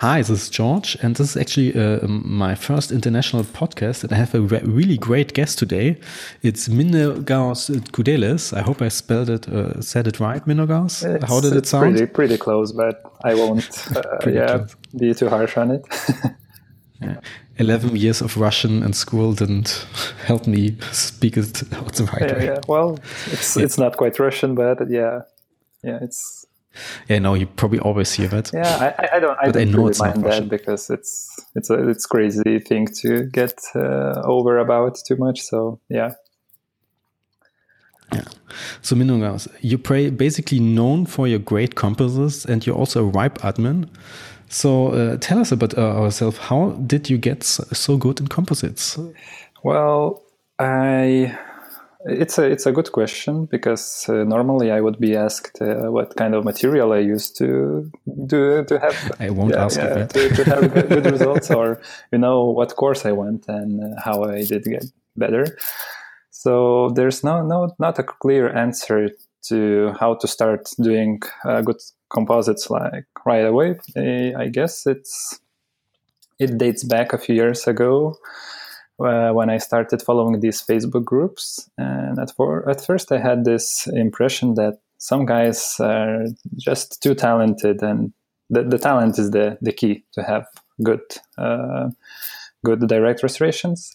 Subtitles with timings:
[0.00, 4.04] Hi, this is George, and this is actually uh, my first international podcast.
[4.04, 5.98] And I have a re really great guest today.
[6.40, 8.56] It's Mindaugas Kudelis.
[8.56, 11.02] I hope I spelled it, uh, said it right, Mindaugas.
[11.26, 11.96] How did it sound?
[11.96, 13.68] Pretty, pretty close, but I won't.
[13.96, 14.76] Uh, yeah, close.
[14.96, 15.84] be too harsh on it.
[17.02, 17.20] yeah.
[17.56, 19.84] Eleven years of Russian in school didn't
[20.26, 22.44] help me speak it the right yeah, way.
[22.44, 23.00] Yeah, well,
[23.32, 25.22] it's it's not quite Russian, but yeah,
[25.82, 26.46] yeah, it's
[27.08, 28.50] yeah, no, you probably always hear that.
[28.52, 29.38] Yeah, I, I don't.
[29.40, 33.24] I don't I know really mind that because it's it's a it's crazy thing to
[33.24, 35.40] get uh, over about too much.
[35.40, 36.12] So yeah.
[38.12, 38.24] Yeah.
[38.80, 43.38] So Mindaugas, you pray basically known for your great composites, and you're also a ripe
[43.38, 43.88] admin.
[44.48, 46.38] So uh, tell us about uh, ourselves.
[46.38, 48.98] How did you get so good in composites?
[49.62, 50.22] Well,
[50.58, 51.36] I
[52.04, 56.16] it's a it's a good question because uh, normally I would be asked uh, what
[56.16, 57.90] kind of material I use to
[58.26, 59.16] do to have.
[59.20, 61.80] I won't yeah, ask yeah, to, to, have good, good results, or
[62.12, 64.84] you know what course I went and uh, how I did get
[65.16, 65.58] better.
[66.30, 69.10] So there's no no not a clear answer
[69.48, 73.76] to how to start doing uh, good composites like right away.
[73.96, 75.40] I guess it's
[76.38, 78.16] it dates back a few years ago
[79.00, 81.70] uh, when I started following these Facebook groups.
[81.78, 87.14] And at, for, at first, I had this impression that some guys are just too
[87.14, 88.12] talented, and
[88.50, 90.46] the, the talent is the, the key to have
[90.82, 91.00] good
[91.36, 91.90] uh,
[92.64, 93.94] good direct restorations.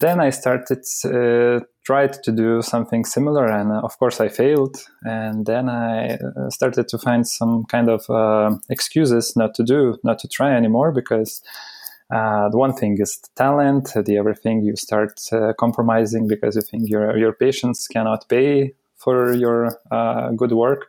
[0.00, 4.76] Then I started uh, tried to do something similar, and uh, of course I failed.
[5.02, 9.96] And then I uh, started to find some kind of uh, excuses not to do,
[10.04, 11.42] not to try anymore because
[12.10, 13.92] uh, the one thing is the talent.
[13.94, 18.74] The other thing you start uh, compromising because you think your your patients cannot pay
[18.96, 20.86] for your uh, good work.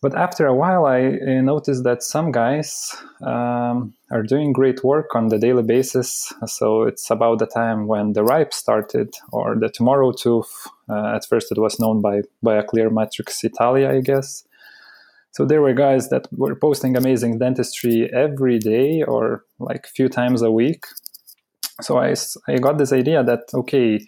[0.00, 5.28] But after a while, I noticed that some guys um, are doing great work on
[5.28, 6.32] the daily basis.
[6.46, 10.68] So it's about the time when the ripe started, or the tomorrow tooth.
[10.88, 14.44] Uh, at first, it was known by by a clear matrix Italia, I guess.
[15.32, 20.08] So there were guys that were posting amazing dentistry every day or like a few
[20.08, 20.84] times a week.
[21.80, 22.14] So I,
[22.48, 24.00] I got this idea that, okay,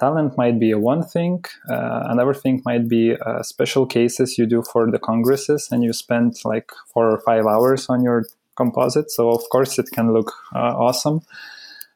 [0.00, 1.44] talent might be a one thing.
[1.68, 5.92] Uh, another thing might be uh, special cases you do for the congresses and you
[5.92, 8.24] spend like four or five hours on your
[8.56, 9.10] composite.
[9.10, 11.20] So of course it can look uh, awesome.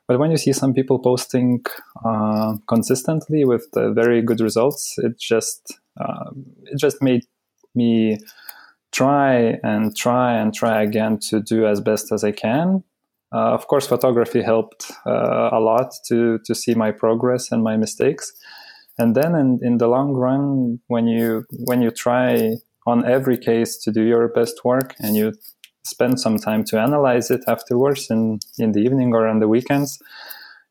[0.06, 1.64] But when you see some people posting
[2.04, 6.31] uh, consistently with very good results, it just uh,
[6.64, 7.22] it just made
[7.75, 8.19] me
[8.92, 12.84] try and try and try again to do as best as I can.
[13.34, 17.76] Uh, of course, photography helped uh, a lot to to see my progress and my
[17.76, 18.32] mistakes.
[18.98, 23.78] And then, in, in the long run, when you when you try on every case
[23.78, 25.32] to do your best work and you
[25.84, 29.98] spend some time to analyze it afterwards in in the evening or on the weekends,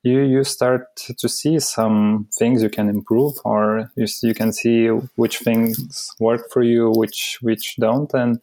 [0.04, 4.88] you you start to see some things you can improve or you, you can see
[5.16, 8.12] which things work for you which which don't.
[8.14, 8.40] And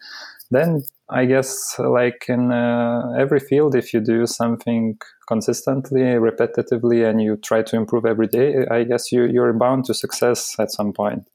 [0.50, 7.22] then i guess like in uh, every field if you do something consistently repetitively and
[7.22, 10.92] you try to improve every day i guess you you're bound to success at some
[10.92, 11.28] point.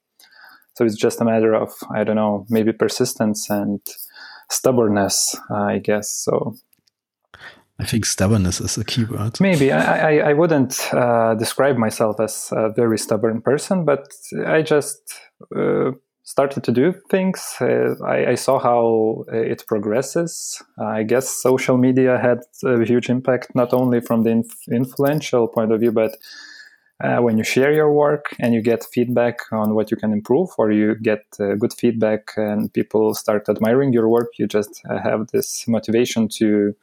[0.75, 3.81] So it's just a matter of i don't know maybe persistence and
[4.49, 6.55] stubbornness i guess so
[7.79, 9.39] I think stubbornness is a key word.
[9.41, 14.07] Maybe I, I, I wouldn't uh, describe myself as a very stubborn person, but
[14.45, 15.19] I just
[15.55, 15.91] uh,
[16.23, 17.55] started to do things.
[17.59, 20.61] Uh, I, I, saw how it progresses.
[20.79, 25.71] I guess social media had a huge impact, not only from the inf- influential point
[25.71, 26.15] of view, but
[27.03, 30.49] uh, when you share your work and you get feedback on what you can improve,
[30.57, 34.97] or you get uh, good feedback and people start admiring your work, you just uh,
[34.99, 36.73] have this motivation to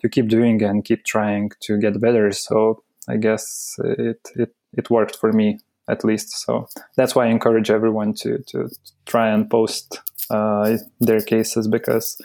[0.00, 2.30] to keep doing and keep trying to get better.
[2.32, 5.58] So I guess it it it worked for me
[5.88, 6.30] at least.
[6.44, 8.68] So that's why I encourage everyone to to
[9.06, 12.20] try and post uh, their cases because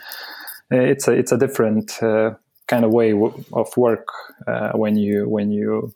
[0.69, 2.31] it's a it's a different uh,
[2.67, 3.13] kind of way
[3.53, 4.07] of work
[4.47, 5.93] uh, when you when you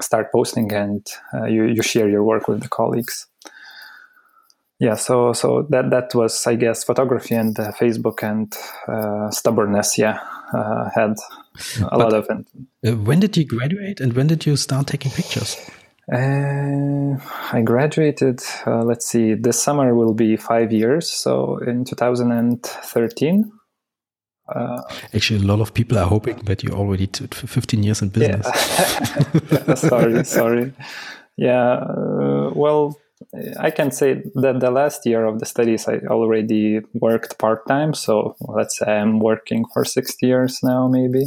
[0.00, 3.26] start posting and uh, you you share your work with the colleagues.
[4.80, 8.56] Yeah so so that that was i guess photography and uh, facebook and
[8.86, 10.20] uh, stubbornness yeah
[10.52, 11.16] uh, had
[11.80, 12.46] a but, lot of it
[12.86, 15.56] uh, when did you graduate and when did you start taking pictures?
[16.12, 17.18] Uh,
[17.52, 23.52] i graduated uh, let's see this summer will be five years so in 2013
[25.14, 28.46] Actually, a lot of people are hoping that you already did 15 years in business.
[28.46, 29.74] Yeah.
[29.74, 30.72] sorry, sorry.
[31.36, 31.84] Yeah,
[32.54, 32.98] well,
[33.58, 37.94] I can say that the last year of the studies, I already worked part time.
[37.94, 41.24] So let's say I'm working for six years now, maybe.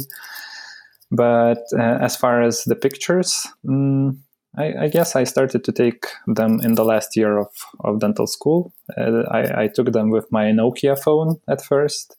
[1.10, 4.22] But uh, as far as the pictures, um,
[4.56, 7.48] I, I, guess I started to take them in the last year of,
[7.80, 8.72] of dental school.
[8.96, 12.16] Uh, I, I, took them with my Nokia phone at first.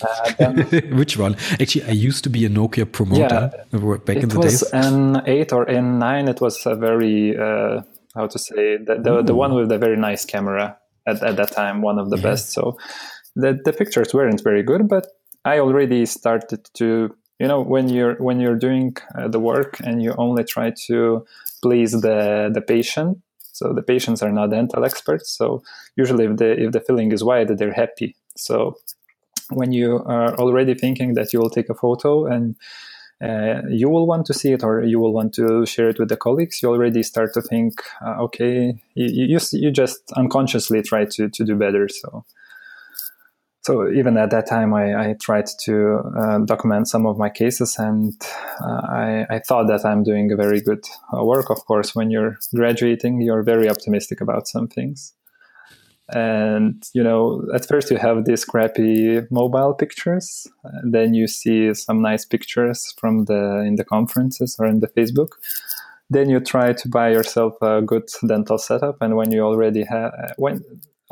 [0.00, 1.36] Uh, then, Which one?
[1.60, 4.62] Actually, I used to be a Nokia promoter yeah, back in the days.
[4.62, 6.28] It was N8 or N9.
[6.28, 7.82] It was a very, uh,
[8.14, 11.52] how to say, the, the, the, one with the very nice camera at, at that
[11.52, 12.22] time, one of the yeah.
[12.22, 12.52] best.
[12.52, 12.78] So
[13.34, 15.06] the, the pictures weren't very good, but
[15.44, 20.00] I already started to you know when you're when you're doing uh, the work and
[20.02, 21.26] you only try to
[21.60, 25.62] please the the patient so the patients are not dental experts so
[25.96, 28.76] usually if the if the filling is wide they're happy so
[29.50, 32.56] when you are already thinking that you will take a photo and
[33.22, 36.08] uh, you will want to see it or you will want to share it with
[36.08, 37.74] the colleagues you already start to think
[38.04, 42.24] uh, okay you, you, you just unconsciously try to, to do better so
[43.62, 47.76] so even at that time, I, I tried to uh, document some of my cases,
[47.78, 48.12] and
[48.60, 50.84] uh, I, I, thought that I'm doing a very good
[51.16, 51.48] uh, work.
[51.48, 55.14] Of course, when you're graduating, you're very optimistic about some things,
[56.08, 60.46] and you know, at first you have these crappy mobile pictures,
[60.84, 65.28] then you see some nice pictures from the in the conferences or in the Facebook.
[66.10, 70.12] Then you try to buy yourself a good dental setup, and when you already have
[70.36, 70.62] when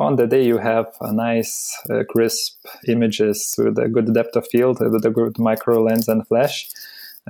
[0.00, 4.48] on the day you have a nice uh, crisp images with a good depth of
[4.48, 6.68] field with a good micro lens and flash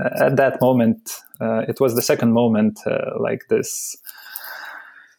[0.00, 1.10] uh, at that moment
[1.40, 3.96] uh, it was the second moment uh, like this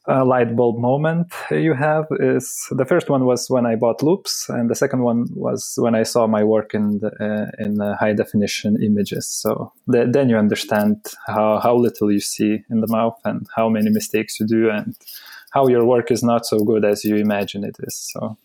[0.07, 4.49] uh, light bulb moment you have is the first one was when I bought loops,
[4.49, 8.13] and the second one was when I saw my work in the, uh, in high
[8.13, 9.27] definition images.
[9.27, 13.69] So the, then you understand how how little you see in the mouth and how
[13.69, 14.95] many mistakes you do, and
[15.51, 17.95] how your work is not so good as you imagine it is.
[17.95, 18.37] So,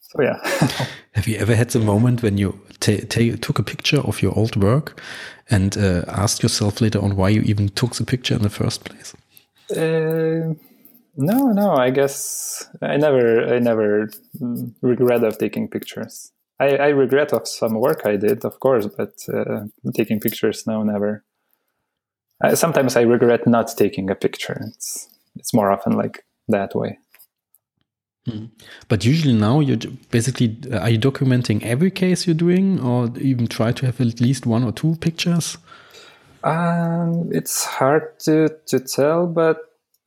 [0.00, 0.38] so yeah.
[1.12, 5.00] Have you ever had the moment when you took a picture of your old work
[5.48, 8.84] and uh, asked yourself later on why you even took the picture in the first
[8.84, 9.14] place?
[9.70, 10.54] Uh,
[11.16, 11.74] no, no.
[11.74, 14.08] I guess I never, I never
[14.82, 16.32] regret of taking pictures.
[16.60, 19.64] I, I regret of some work I did, of course, but uh,
[19.94, 21.24] taking pictures, no, never.
[22.54, 24.60] Sometimes I regret not taking a picture.
[24.68, 26.98] It's it's more often like that way.
[28.28, 28.46] Hmm.
[28.88, 29.78] But usually now you're
[30.10, 34.20] basically uh, are you documenting every case you're doing, or even try to have at
[34.20, 35.56] least one or two pictures?
[36.44, 39.58] Um, it's hard to to tell, but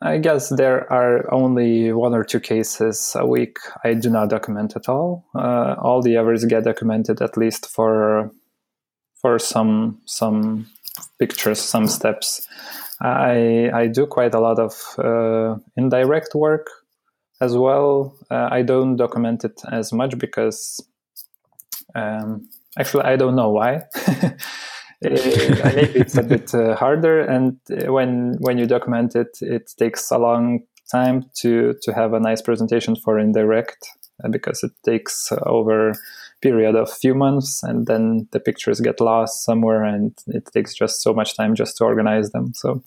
[0.01, 4.75] I guess there are only one or two cases a week I do not document
[4.75, 5.25] at all.
[5.33, 8.31] Uh, all the others get documented at least for
[9.19, 10.67] for some some
[11.19, 12.47] pictures, some steps.
[13.01, 16.67] I I do quite a lot of uh, indirect work
[17.41, 18.15] as well.
[18.29, 20.79] Uh, I don't document it as much because
[21.95, 22.47] um,
[22.77, 23.85] actually I don't know why.
[25.05, 25.09] Uh,
[25.75, 30.17] maybe it's a bit uh, harder, and when when you document it, it takes a
[30.17, 30.61] long
[30.91, 33.87] time to to have a nice presentation for indirect
[34.23, 35.93] uh, because it takes over
[36.41, 41.01] period of few months and then the pictures get lost somewhere and it takes just
[41.01, 42.53] so much time just to organize them.
[42.53, 42.83] So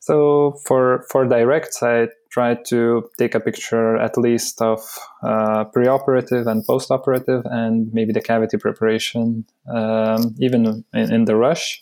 [0.00, 4.80] so for for directs i try to take a picture at least of
[5.22, 11.80] uh, preoperative and postoperative and maybe the cavity preparation um, even in, in, the rush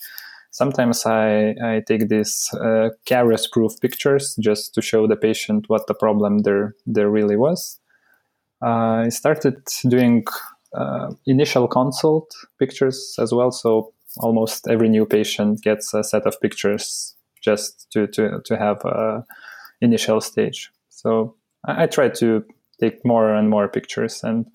[0.50, 5.88] sometimes i, I take these uh, caries proof pictures just to show the patient what
[5.88, 7.80] the problem there there really was
[8.64, 9.56] uh, I started
[9.88, 10.24] doing
[10.72, 13.50] uh, initial consult pictures as well.
[13.50, 18.84] So almost every new patient gets a set of pictures just to to to have
[18.84, 19.24] a
[19.84, 20.70] initial stage.
[20.88, 21.36] So
[21.66, 22.44] I, I try to
[22.80, 24.46] take more and more pictures, and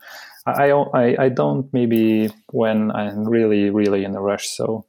[0.45, 4.49] I, I I don't maybe when I'm really really in a rush.
[4.49, 4.85] So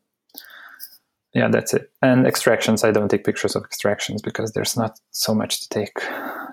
[1.35, 1.91] yeah, that's it.
[2.03, 6.03] And extractions, I don't take pictures of extractions because there's not so much to take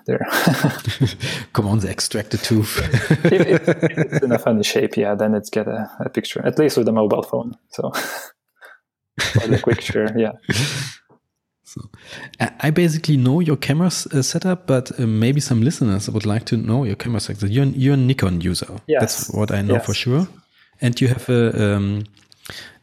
[0.06, 0.24] there.
[1.52, 2.78] Come on, the extracted tooth.
[3.24, 6.46] if, if, if, it's in a funny shape, yeah, then it's get a, a picture,
[6.46, 7.56] at least with a mobile phone.
[7.70, 7.90] So,
[9.20, 10.32] for the quick share, yeah.
[11.68, 11.82] So,
[12.60, 16.56] I basically know your camera uh, setup, but uh, maybe some listeners would like to
[16.56, 17.50] know your camera setup.
[17.50, 18.80] You're, you're a Nikon user.
[18.86, 19.00] Yes.
[19.00, 19.84] That's what I know yes.
[19.84, 20.26] for sure.
[20.80, 22.04] And you have a, um,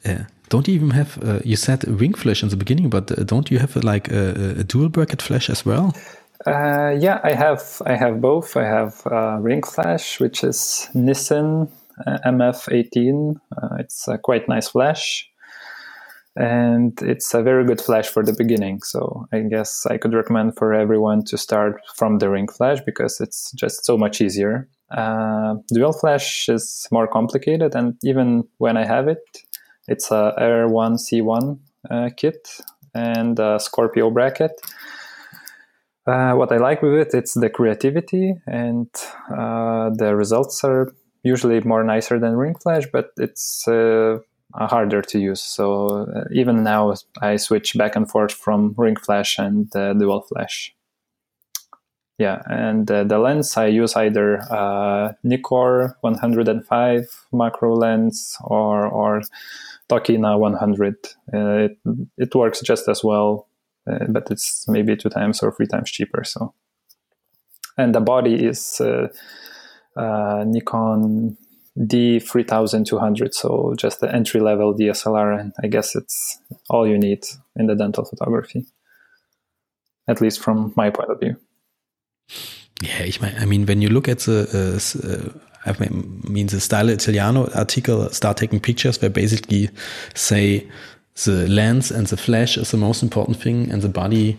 [0.06, 3.24] uh, don't you even have, uh, you said ring flash in the beginning, but uh,
[3.24, 5.96] don't you have like a, a dual bracket flash as well?
[6.46, 7.82] Uh, yeah, I have.
[7.88, 8.56] I have both.
[8.56, 11.70] I have uh, ring flash, which is Nissin
[12.06, 13.40] uh, MF18.
[13.58, 15.28] Uh, it's a quite nice flash,
[16.36, 18.82] and it's a very good flash for the beginning.
[18.82, 23.22] So I guess I could recommend for everyone to start from the ring flash because
[23.22, 24.68] it's just so much easier.
[24.92, 29.20] Uh, dual flash is more complicated, and even when I have it,
[29.88, 32.48] it's a R1C1 uh, kit
[32.94, 34.52] and a Scorpio bracket.
[36.06, 38.88] Uh, what I like with it, it's the creativity, and
[39.32, 44.20] uh, the results are usually more nicer than ring flash, but it's uh,
[44.56, 45.42] harder to use.
[45.42, 50.22] So uh, even now, I switch back and forth from ring flash and uh, dual
[50.22, 50.74] flash.
[52.18, 59.22] Yeah, and uh, the lens I use either uh, Nikkor 105 macro lens or or
[59.90, 60.96] Tokina 100.
[61.34, 61.78] Uh, it
[62.18, 63.50] it works just as well,
[63.86, 66.24] uh, but it's maybe two times or three times cheaper.
[66.24, 66.54] So,
[67.78, 68.82] and the body is
[69.98, 71.38] Nikon
[71.78, 76.40] D3200, so just the entry level DSLR, and I guess it's
[76.70, 78.66] all you need in the dental photography,
[80.08, 81.36] at least from my point of view.
[82.82, 85.30] Yeah, ich I mean, when you look at the, uh, uh,
[85.66, 85.76] I
[86.30, 89.70] mean, the Style Italiano article, start taking pictures, where basically
[90.14, 90.68] say
[91.26, 94.38] the lens and the flash is the most important thing, and the body.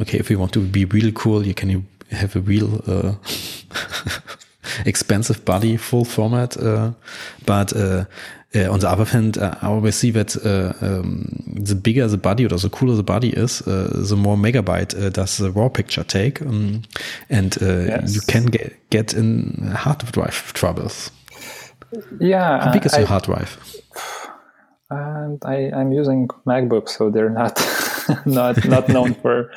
[0.00, 2.82] Okay, if you want to be real cool, you can have a real.
[2.86, 3.14] Uh,
[4.86, 6.56] expensive body, full format.
[6.56, 6.92] Uh,
[7.46, 8.04] but uh,
[8.54, 10.36] uh, on the other hand, I always see that
[10.80, 15.38] um, the bigger the body or the cooler the body is, the more megabyte does
[15.38, 16.82] the raw picture take, um,
[17.30, 18.14] and yes.
[18.14, 21.10] you can get get in hard drive troubles.
[22.20, 23.58] Yeah, how big is I, your hard drive?
[24.90, 27.58] And I, I'm using MacBook, so they're not
[28.26, 29.50] not not known for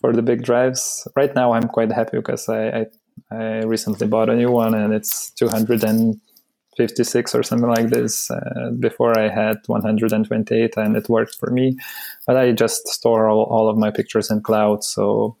[0.00, 1.08] for the big drives.
[1.16, 2.86] Right now, I'm quite happy because I, I
[3.30, 8.30] I recently bought a new one and it's 256 or something like this.
[8.30, 11.78] Uh, before I had 128 and it worked for me.
[12.26, 15.36] But I just store all, all of my pictures in cloud so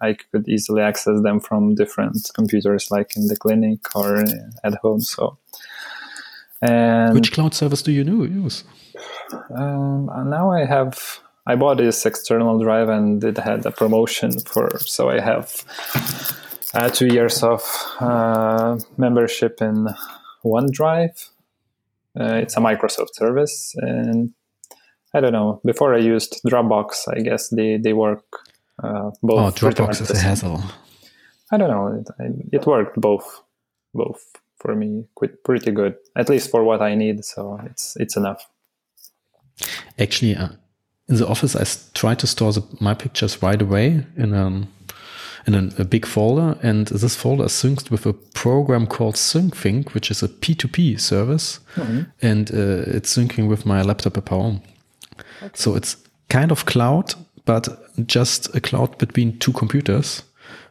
[0.00, 4.24] I could easily access them from different computers like in the clinic or
[4.62, 5.00] at home.
[5.00, 5.38] So.
[6.62, 8.64] And Which cloud service do you use?
[9.56, 14.78] Um, now I have I bought this external drive and it had a promotion for
[14.78, 15.64] so I have
[16.74, 17.62] uh, two years of
[18.00, 19.88] uh, membership in
[20.44, 21.30] OneDrive.
[22.18, 24.32] Uh, it's a Microsoft service, and
[25.14, 25.60] I don't know.
[25.64, 28.24] Before I used Dropbox, I guess they they work
[28.82, 29.62] uh, both.
[29.62, 30.62] Oh, Dropbox is a hassle.
[31.50, 32.04] I don't know.
[32.18, 33.42] It, it worked both,
[33.92, 34.22] both
[34.58, 37.24] for me quite, pretty good, at least for what I need.
[37.24, 38.48] So it's it's enough.
[39.98, 40.48] Actually, uh,
[41.08, 41.64] in the office, I
[41.94, 44.68] try to store the, my pictures right away in um,
[45.46, 46.58] in a, a, big folder.
[46.62, 51.60] And this folder is synced with a program called SyncThing, which is a P2P service.
[51.76, 52.02] Mm-hmm.
[52.22, 54.62] And uh, it's syncing with my laptop at home.
[55.42, 55.50] Okay.
[55.54, 55.96] So it's
[56.28, 57.68] kind of cloud, but
[58.06, 60.22] just a cloud between two computers,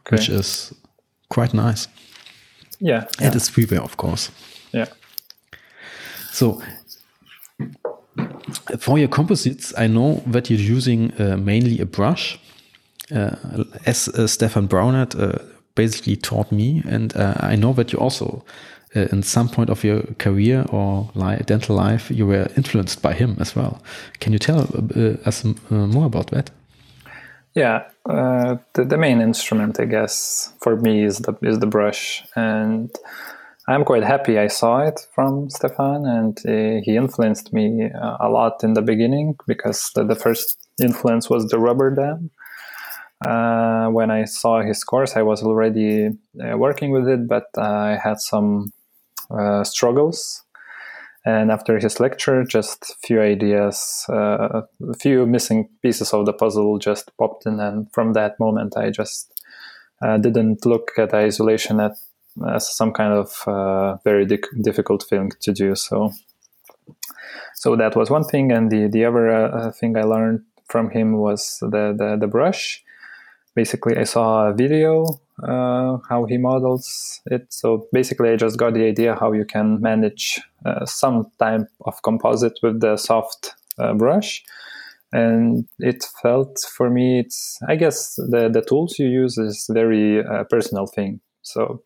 [0.06, 0.16] okay.
[0.16, 0.74] which is
[1.28, 1.88] quite nice.
[2.80, 3.06] Yeah.
[3.20, 3.36] And yeah.
[3.36, 4.30] it's freeware, of course.
[4.72, 4.86] Yeah.
[6.32, 6.60] So
[8.78, 12.38] for your composites, I know that you're using uh, mainly a brush
[13.10, 15.38] as uh, Stefan Browet uh,
[15.74, 18.44] basically taught me, and I know that you also,
[18.94, 21.10] in some point of your career or
[21.46, 23.82] dental life, you were influenced by him as well.
[24.20, 24.68] Can you tell
[25.26, 26.50] us more about that?
[27.54, 32.24] Yeah, uh, the, the main instrument, I guess, for me is the is the brush,
[32.34, 32.90] and
[33.68, 38.28] I'm quite happy I saw it from Stefan, and uh, he influenced me uh, a
[38.28, 42.30] lot in the beginning because the, the first influence was the rubber dam,
[43.24, 46.08] uh, when I saw his course, I was already
[46.42, 48.72] uh, working with it, but I had some
[49.30, 50.42] uh, struggles.
[51.26, 56.78] And after his lecture, just few ideas, uh, a few missing pieces of the puzzle
[56.78, 57.60] just popped in.
[57.60, 59.32] And from that moment, I just
[60.02, 61.92] uh, didn't look at isolation at,
[62.46, 65.74] as some kind of uh, very di- difficult thing to do.
[65.74, 66.12] So,
[67.54, 68.52] so that was one thing.
[68.52, 72.83] And the, the other thing I learned from him was the, the, the brush
[73.54, 75.06] basically I saw a video
[75.42, 77.52] uh, how he models it.
[77.52, 82.00] So basically, I just got the idea how you can manage uh, some type of
[82.02, 84.44] composite with the soft uh, brush,
[85.12, 90.24] and it felt for me it's I guess the the tools you use is very
[90.24, 91.20] uh, personal thing.
[91.44, 91.82] So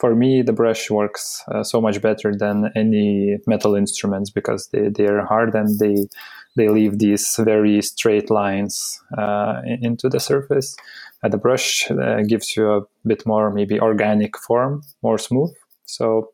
[0.00, 4.88] for me, the brush works uh, so much better than any metal instruments because they
[4.88, 6.08] they are hard and they
[6.56, 10.76] they leave these very straight lines uh, into the surface
[11.22, 15.52] uh, the brush uh, gives you a bit more maybe organic form, more smooth.
[15.84, 16.32] So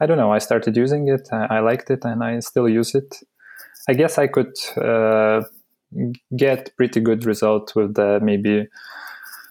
[0.00, 0.32] I don't know.
[0.32, 1.28] I started using it.
[1.32, 3.16] I, I liked it, and I still use it.
[3.88, 5.42] I guess I could uh,
[6.36, 8.68] get pretty good result with the maybe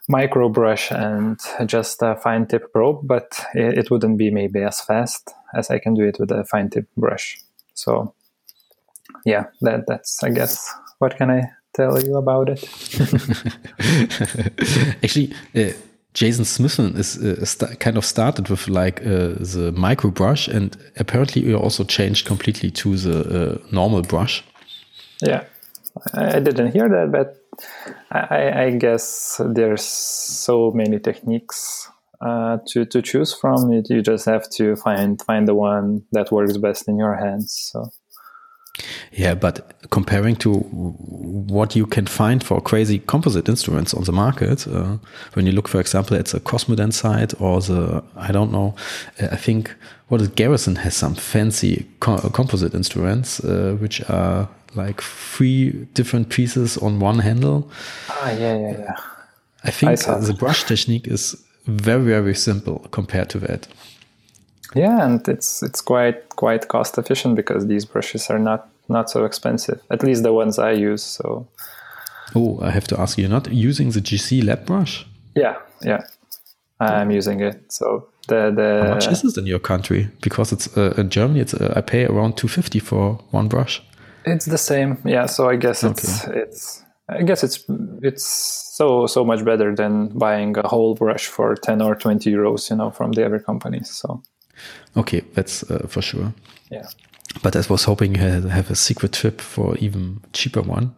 [0.07, 4.81] micro brush and just a fine tip probe, but it, it wouldn't be maybe as
[4.81, 7.39] fast as I can do it with a fine tip brush.
[7.73, 8.13] So
[9.25, 12.63] yeah, that that's I guess what can I tell you about it?
[15.03, 15.73] Actually, uh,
[16.13, 20.75] Jason Smithson is uh, st- kind of started with like uh, the micro brush, and
[20.97, 24.43] apparently you also changed completely to the uh, normal brush.
[25.21, 25.43] Yeah,
[26.13, 27.46] I didn't hear that, but
[28.11, 31.89] I, I guess there's so many techniques
[32.21, 33.71] uh, to to choose from.
[33.71, 37.71] You, you just have to find find the one that works best in your hands.
[37.71, 37.89] So.
[39.11, 44.67] Yeah, but comparing to what you can find for crazy composite instruments on the market,
[44.67, 44.97] uh,
[45.33, 48.75] when you look, for example, at the Cosmedent side or the, I don't know,
[49.19, 49.73] uh, I think
[50.09, 56.29] what is Garrison has some fancy co composite instruments, uh, which are like three different
[56.29, 57.69] pieces on one handle.
[58.09, 58.95] Ah, yeah, yeah, yeah.
[59.63, 63.67] I think I the brush technique is very, very simple compared to that.
[64.75, 69.25] Yeah, and it's it's quite quite cost efficient because these brushes are not not so
[69.25, 69.79] expensive.
[69.89, 71.03] At least the ones I use.
[71.03, 71.47] So.
[72.35, 73.23] Oh, I have to ask you.
[73.23, 75.05] You're not using the GC lab brush?
[75.35, 76.01] Yeah, yeah,
[76.79, 77.71] I'm using it.
[77.71, 78.83] So the the.
[78.83, 80.09] How much is it in your country?
[80.21, 83.81] Because it's uh, in Germany, it's uh, I pay around two fifty for one brush.
[84.25, 84.97] It's the same.
[85.05, 85.27] Yeah.
[85.27, 86.39] So I guess it's okay.
[86.39, 87.63] it's I guess it's
[88.01, 88.25] it's
[88.75, 92.75] so so much better than buying a whole brush for ten or twenty euros, you
[92.75, 93.89] know, from the other companies.
[93.89, 94.21] So
[94.95, 96.33] Okay, that's uh, for sure.
[96.71, 96.87] Yeah.
[97.43, 100.95] But I was hoping you had have a secret trip for even cheaper one.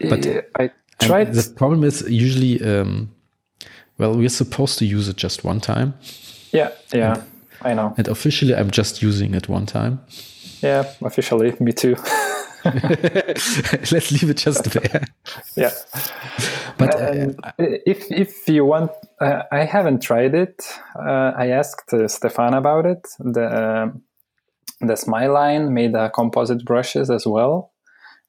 [0.00, 0.26] But
[0.58, 0.70] I
[1.00, 1.34] tried.
[1.34, 3.10] The problem is usually, um,
[3.98, 5.94] well, we're supposed to use it just one time.
[6.52, 7.22] Yeah, yeah, and,
[7.62, 7.94] I know.
[7.96, 10.00] And officially, I'm just using it one time.
[10.62, 11.96] Yeah, officially, me too.
[12.64, 15.04] Let's leave it just there.
[15.56, 15.70] yeah.
[16.76, 20.62] But uh, if if you want, uh, I haven't tried it.
[20.96, 23.06] Uh, I asked uh, Stefan about it.
[23.18, 23.90] The uh,
[24.80, 27.72] the Smiline made composite brushes as well,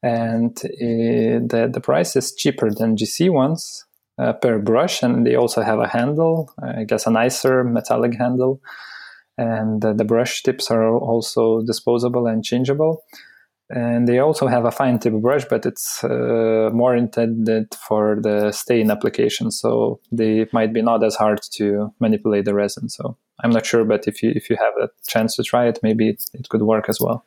[0.04, 3.86] and uh, the the price is cheaper than GC ones
[4.18, 6.52] per brush, and they also have a handle.
[6.62, 8.62] I guess a nicer metallic handle,
[9.38, 13.04] and the brush tips are also disposable and changeable
[13.70, 18.52] and they also have a fine tip brush but it's uh, more intended for the
[18.52, 19.52] stain application.
[19.52, 22.90] So they might be not as hard to manipulate the resin.
[22.90, 25.80] So i'm not sure but if you if you have a chance to try it
[25.82, 27.24] maybe it, it could work as well.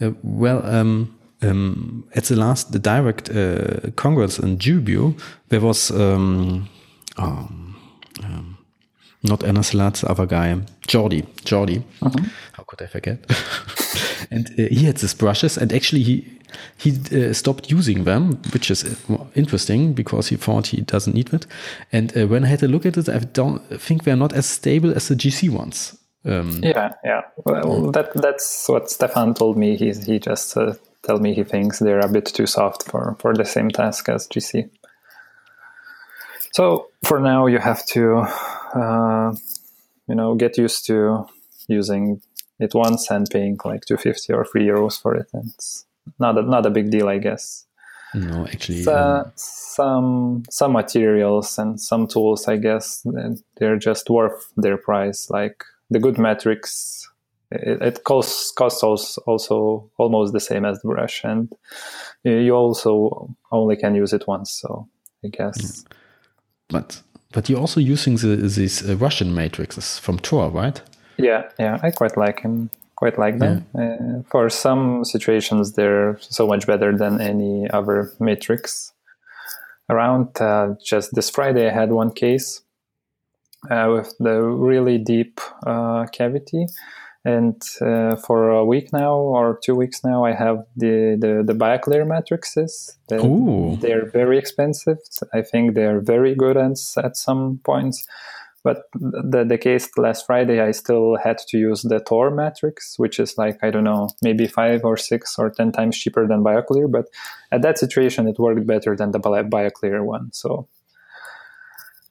[0.00, 5.14] Uh, well um, um, at the last the direct uh, congress in Jubio,
[5.48, 6.68] there was um,
[7.16, 7.76] um,
[8.22, 8.51] um
[9.22, 10.56] not Anna the other guy,
[10.88, 11.24] Jordi.
[11.44, 11.82] Jordi.
[12.00, 12.12] -huh.
[12.52, 13.18] How could I forget?
[14.30, 16.24] and uh, he had these brushes, and actually he
[16.76, 21.32] he uh, stopped using them, which is uh, interesting because he thought he doesn't need
[21.32, 21.46] it.
[21.92, 24.46] And uh, when I had a look at it, I don't think they're not as
[24.46, 25.96] stable as the GC ones.
[26.24, 27.22] Um, yeah, yeah.
[27.44, 29.76] Well, that that's what Stefan told me.
[29.76, 33.34] He he just uh, told me he thinks they're a bit too soft for for
[33.34, 34.70] the same task as GC.
[36.52, 38.26] So for now, you have to,
[38.74, 39.34] uh,
[40.08, 41.26] you know, get used to
[41.68, 42.20] using
[42.62, 45.84] it once and paying like 250 or 3 euros for it and it's
[46.18, 47.66] not a, not a big deal i guess
[48.14, 49.32] no actually so, um...
[49.36, 53.06] some some materials and some tools i guess
[53.56, 57.08] they're just worth their price like the good metrics
[57.50, 61.52] it, it costs costs also almost the same as the brush and
[62.24, 64.88] you also only can use it once so
[65.24, 65.86] i guess mm.
[66.68, 67.02] but
[67.32, 70.82] but you're also using the, these uh, russian matrices from tor right
[71.16, 72.70] yeah, yeah, I quite like him.
[72.96, 73.66] Quite like them.
[73.74, 73.96] Yeah.
[74.00, 78.92] Uh, for some situations, they're so much better than any other matrix
[79.88, 80.40] around.
[80.40, 82.62] Uh, just this Friday, I had one case
[83.70, 86.66] uh, with the really deep uh, cavity,
[87.24, 91.54] and uh, for a week now or two weeks now, I have the the, the
[91.54, 92.96] BioClear matrices.
[93.08, 93.20] They're,
[93.76, 94.98] they're very expensive.
[95.32, 98.06] I think they're very good at, at some points
[98.64, 103.18] but the, the case last Friday, I still had to use the Tor matrix, which
[103.18, 106.90] is like, I don't know, maybe five or six or 10 times cheaper than BioClear.
[106.90, 107.06] But
[107.50, 110.32] at that situation, it worked better than the BioClear one.
[110.32, 110.68] So,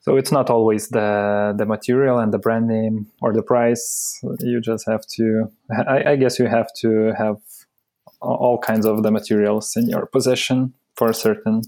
[0.02, 4.20] so it's not always the, the material and the brand name or the price.
[4.40, 7.36] You just have to, I, I guess you have to have
[8.20, 11.62] all kinds of the materials in your possession for certain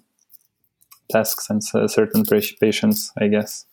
[1.12, 2.25] tasks and certain
[2.61, 3.66] patients, I guess.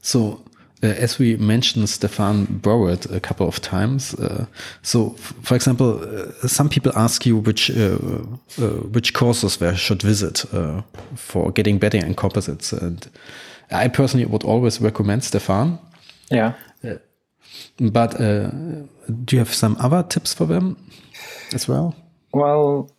[0.00, 0.42] So
[0.82, 4.14] as we mentioned, Stefan Browet a couple of times.
[4.14, 4.46] Uh,
[4.82, 5.10] so,
[5.42, 7.96] for example, uh, some people ask you which uh,
[8.58, 10.82] uh, which courses they should visit uh,
[11.14, 13.08] for getting better in composites, and
[13.70, 15.78] I personally would always recommend Stefan.
[16.30, 16.54] Yeah.
[17.78, 20.76] but do you have some other tips for them
[21.54, 21.94] as well?
[22.32, 22.90] Well,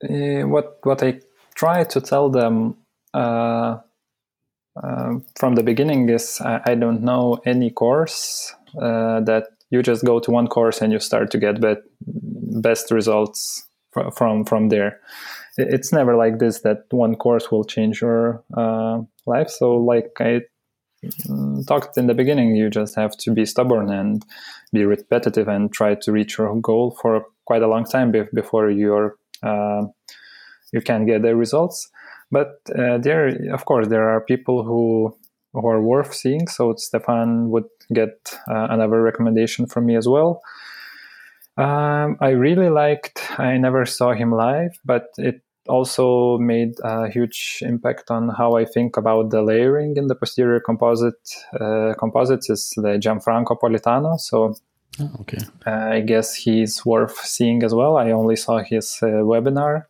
[0.00, 1.20] what what I
[1.54, 2.76] try to tell them
[3.14, 3.78] uh,
[5.36, 10.20] from the beginning is I, I, don't know any course uh, that you just go
[10.20, 15.00] to one course and you start to get be- best results fr- from from there.
[15.56, 19.50] It's never like this that one course will change your uh, life.
[19.50, 20.42] So, like I
[21.28, 24.24] mm, talked in the beginning, you just have to be stubborn and
[24.72, 28.70] be repetitive and try to reach your goal for quite a long time be- before
[28.70, 29.82] you're uh,
[30.72, 31.88] you can get the results
[32.30, 35.14] but uh, there, of course, there are people who
[35.52, 36.46] who are worth seeing.
[36.48, 40.42] So Stefan would get uh, another recommendation from me as well.
[41.56, 43.20] Um, I really liked.
[43.38, 48.64] I never saw him live, but it also made a huge impact on how I
[48.64, 51.20] think about the layering in the posterior composite
[51.60, 52.48] uh, composites.
[52.48, 54.18] Is the Gianfranco Politano.
[54.20, 54.54] So
[55.00, 57.96] oh, okay, uh, I guess he's worth seeing as well.
[57.96, 59.84] I only saw his uh, webinar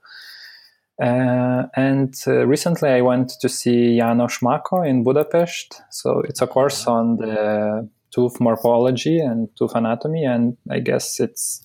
[1.01, 5.81] uh, and uh, recently I went to see Janos Mako in Budapest.
[5.91, 11.65] So it's a course on the tooth morphology and tooth anatomy, and I guess it's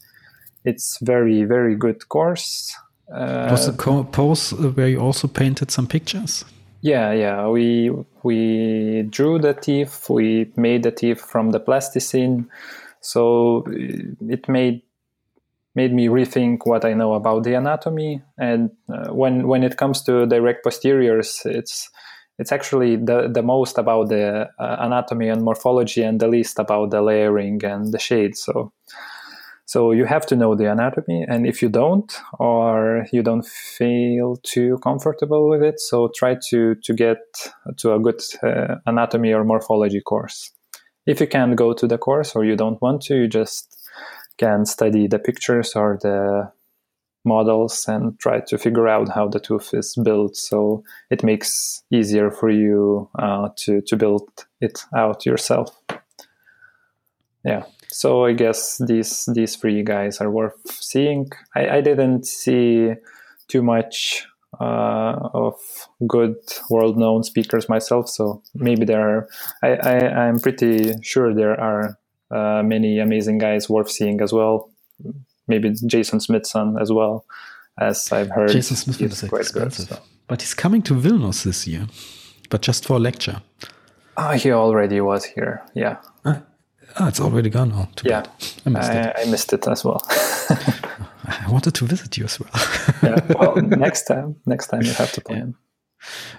[0.66, 2.76] it's very very good course.
[3.12, 6.46] Uh, Was the course where you also painted some pictures?
[6.82, 7.48] Yeah, yeah.
[7.48, 7.92] We
[8.24, 10.10] we drew the teeth.
[10.10, 12.50] We made the teeth from the plasticine,
[13.02, 14.82] so it made
[15.76, 18.22] made me rethink what I know about the anatomy.
[18.38, 21.90] And uh, when when it comes to direct posteriors, it's
[22.40, 26.92] it's actually the the most about the uh, anatomy and morphology, and the least about
[26.92, 28.36] the layering and the shade.
[28.36, 28.72] So.
[29.66, 34.36] So you have to know the anatomy, and if you don't, or you don't feel
[34.44, 37.18] too comfortable with it, so try to to get
[37.78, 40.52] to a good uh, anatomy or morphology course.
[41.06, 43.73] If you can't go to the course or you don't want to, you just
[44.38, 46.52] can study the pictures or the
[47.26, 50.36] models and try to figure out how the tooth is built.
[50.36, 55.70] So it makes easier for you uh, to, to build it out yourself.
[57.46, 57.64] Yeah.
[57.90, 61.30] So i guess these these three guys are worth seeing.
[61.56, 62.94] I, I didn't see
[63.48, 64.26] too much
[64.60, 65.56] uh, of
[66.08, 66.36] good
[66.70, 69.28] world known speakers myself so maybe there are
[69.64, 71.98] I, I i'm pretty sure there are
[72.34, 74.70] uh, many amazing guys worth seeing as well.
[75.48, 77.26] Maybe Jason Smithson as well,
[77.80, 78.50] as I've heard.
[78.50, 80.04] Jason Smithson is quite expensive, good, so.
[80.28, 81.88] but he's coming to Vilnius this year,
[82.50, 83.42] but just for a lecture.
[84.16, 85.62] Oh, he already was here.
[85.74, 85.98] Yeah.
[86.26, 86.42] Ah,
[87.00, 87.72] oh, it's already gone.
[87.74, 88.24] Oh, yeah,
[88.66, 89.16] I missed, I, it.
[89.18, 90.02] I missed it as well.
[91.26, 92.52] I wanted to visit you as well.
[93.04, 93.36] yeah.
[93.38, 95.56] Well, next time, next time you have to plan.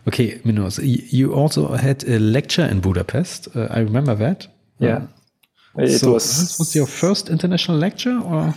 [0.07, 3.49] Okay, Minos, you also had a lecture in Budapest.
[3.57, 4.47] Uh, I remember that.
[4.79, 4.97] Yeah.
[4.97, 5.09] Um,
[5.79, 6.25] it so was.
[6.25, 8.55] This was your first international lecture, or?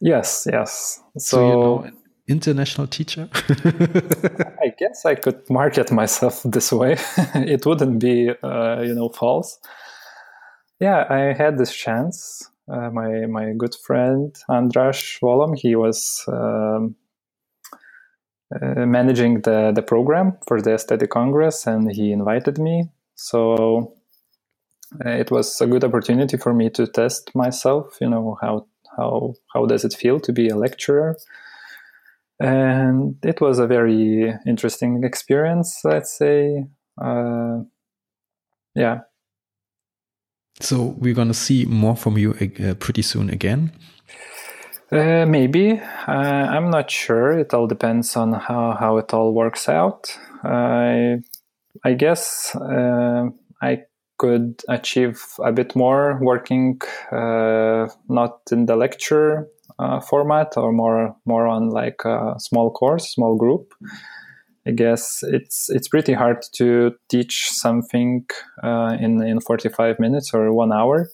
[0.00, 1.00] Yes, yes.
[1.18, 1.46] So, so
[1.84, 1.96] you know,
[2.28, 3.28] international teacher.
[3.34, 6.96] I guess I could market myself this way.
[7.34, 9.58] it wouldn't be, uh, you know, false.
[10.80, 12.50] Yeah, I had this chance.
[12.66, 16.96] Uh, my my good friend Andras Volom, he was um,
[18.54, 22.88] uh, managing the the program for the Aesthetic Congress, and he invited me.
[23.16, 23.94] So
[25.00, 27.98] it was a good opportunity for me to test myself.
[28.00, 31.16] You know how how how does it feel to be a lecturer,
[32.40, 35.80] and it was a very interesting experience.
[35.84, 36.64] Let's say,
[37.00, 37.60] uh,
[38.74, 39.00] yeah.
[40.60, 43.72] So we're gonna see more from you uh, pretty soon again.
[44.92, 47.38] Uh, maybe uh, I'm not sure.
[47.38, 50.16] It all depends on how how it all works out.
[50.44, 51.18] I
[51.84, 53.30] I guess uh,
[53.60, 53.82] I
[54.24, 56.80] could achieve a bit more working
[57.12, 59.46] uh, not in the lecture
[59.78, 63.74] uh, format or more more on like a small course, small group.
[64.66, 68.24] I guess it's it's pretty hard to teach something
[68.62, 71.10] uh, in in 45 minutes or one hour.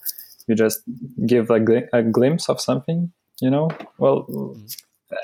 [0.46, 0.82] You just
[1.26, 3.70] give a, gl- a glimpse of something, you know.
[3.98, 4.26] Well,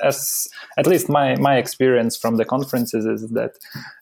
[0.03, 3.53] as at least my my experience from the conferences is that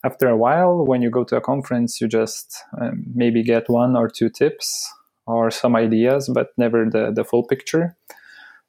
[0.04, 3.96] after a while when you go to a conference you just um, maybe get one
[3.96, 4.90] or two tips
[5.26, 7.96] or some ideas but never the the full picture.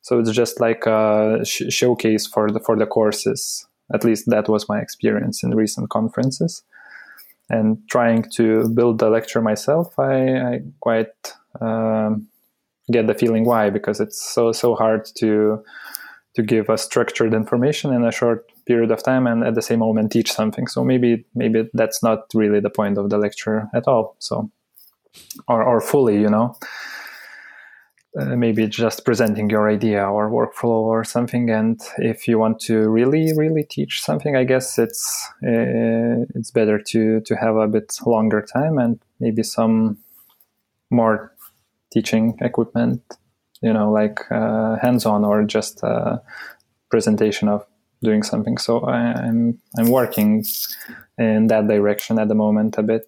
[0.01, 3.67] So it's just like a sh- showcase for the for the courses.
[3.93, 6.63] At least that was my experience in recent conferences.
[7.49, 11.13] And trying to build the lecture myself, I, I quite
[11.62, 12.28] um,
[12.91, 15.63] get the feeling why because it's so so hard to
[16.36, 19.80] to give a structured information in a short period of time and at the same
[19.80, 20.67] moment teach something.
[20.67, 24.15] So maybe maybe that's not really the point of the lecture at all.
[24.19, 24.52] So
[25.48, 26.58] or or fully, you know.
[28.17, 32.88] Uh, maybe just presenting your idea or workflow or something and if you want to
[32.88, 37.93] really really teach something i guess it's uh, it's better to to have a bit
[38.06, 39.98] longer time and maybe some
[40.89, 41.34] more
[41.91, 43.02] teaching equipment
[43.65, 46.21] you know like uh, hands-on or just a
[46.89, 47.65] presentation of
[48.04, 48.58] doing something.
[48.58, 50.45] So I, am I'm, I'm working
[51.17, 53.04] in that direction at the moment a bit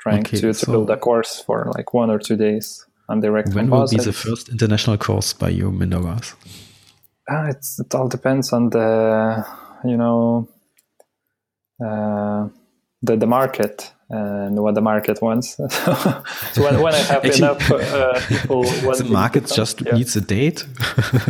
[0.00, 2.86] trying okay, to, to so build a course for like one or two days.
[3.08, 6.34] On direct when will be the first international course by you Mindaugas?
[7.30, 9.44] Uh, it's, it all depends on the
[9.84, 10.48] you know
[11.84, 12.48] uh,
[13.02, 15.56] the the market and what the market wants.
[15.56, 18.62] so when, when I have Actually, enough uh, people,
[19.02, 19.94] the market just yeah.
[19.94, 20.66] needs a date.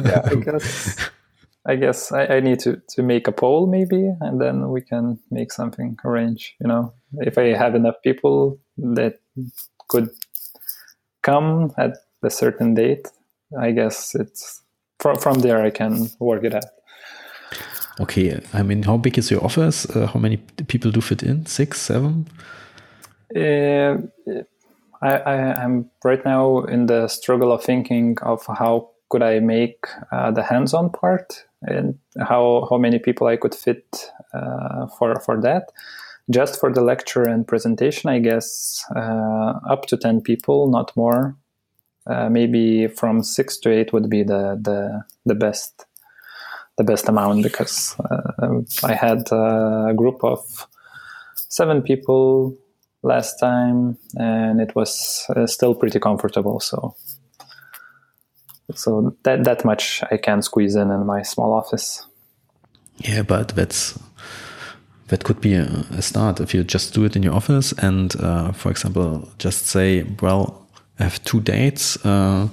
[0.04, 1.10] yeah, I guess.
[1.64, 5.20] I guess I, I, need to, to make a poll maybe, and then we can
[5.30, 6.56] make something arrange.
[6.60, 9.20] You know, if I have enough people that
[9.86, 10.10] could
[11.22, 11.92] come at
[12.24, 13.06] a certain date,
[13.56, 14.60] I guess it's
[14.98, 16.64] from from there I can work it out.
[18.00, 19.86] Okay, I mean, how big is your office?
[19.86, 21.46] Uh, how many people do fit in?
[21.46, 22.26] Six, seven?
[23.34, 23.96] Uh,
[25.02, 30.30] I, am right now in the struggle of thinking of how could I make uh,
[30.30, 35.72] the hands-on part and how how many people I could fit uh, for for that.
[36.30, 41.36] Just for the lecture and presentation, I guess uh, up to ten people, not more.
[42.06, 45.86] Uh, maybe from six to eight would be the the the best
[46.78, 50.66] the best amount because uh, I had a group of
[51.34, 52.56] seven people
[53.02, 56.60] last time, and it was uh, still pretty comfortable.
[56.60, 56.94] So,
[58.74, 62.06] so that that much I can squeeze in in my small office.
[62.98, 63.98] Yeah, but that's
[65.12, 68.50] that could be a, start if you just do it in your office and, uh,
[68.52, 70.66] for example, just say, well,
[70.98, 72.02] I have two dates.
[72.02, 72.48] Uh,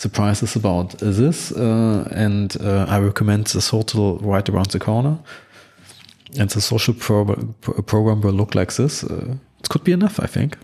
[0.00, 4.78] the price is about this, uh, and uh, I recommend this hotel right around the
[4.78, 5.18] corner.
[6.38, 7.24] And the social pro
[7.86, 9.04] program will look like this.
[9.60, 10.56] It could be enough, I think.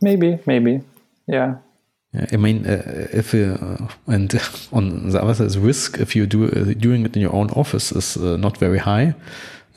[0.00, 0.82] Maybe, maybe,
[1.26, 1.56] yeah.
[2.12, 4.34] yeah I mean, uh, if uh, and
[4.72, 7.92] on the other side, risk if you do uh, doing it in your own office
[7.92, 9.14] is uh, not very high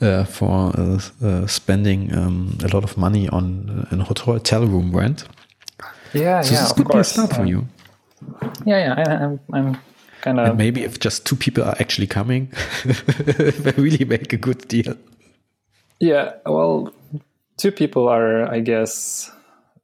[0.00, 5.24] uh, for uh, spending um, a lot of money on a hotel room rent.
[6.12, 6.60] Yeah, so yeah.
[6.60, 7.16] This could course.
[7.16, 7.66] be a start for you.
[8.66, 8.94] Yeah, yeah.
[8.96, 9.80] I, I'm, I'm
[10.20, 10.56] kind of.
[10.56, 12.52] Maybe if just two people are actually coming,
[12.84, 14.96] they really make a good deal.
[16.00, 16.92] Yeah, well,
[17.60, 19.30] two people are, I guess,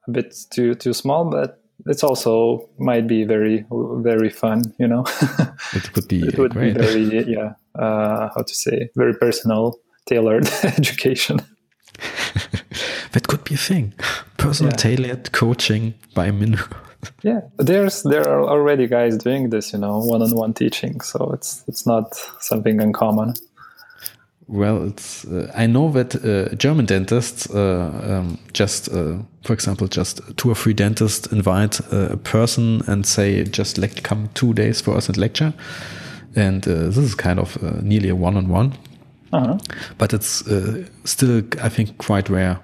[0.08, 3.64] a bit too too small, but it's also might be very
[4.02, 4.62] very fun.
[4.78, 5.04] You know,
[5.74, 6.74] it would be it would great.
[6.74, 7.52] be very yeah.
[7.78, 11.38] Uh, how to say very personal, tailored education.
[13.12, 13.92] that could be a thing.
[14.38, 14.76] Personal yeah.
[14.76, 16.58] tailored coaching by Min.
[17.22, 21.02] yeah, there's there are already guys doing this, you know, one-on-one teaching.
[21.02, 23.34] So it's it's not something uncommon.
[24.48, 29.88] Well, it's uh, I know that uh, German dentists uh, um, just, uh, for example,
[29.88, 34.54] just two or three dentists invite uh, a person and say, just like come two
[34.54, 35.52] days for us and lecture,
[36.36, 38.72] and uh, this is kind of nearly a one-on-one.
[39.32, 39.60] -on -one.
[39.98, 40.44] But it's
[41.04, 42.58] still, I think, quite rare.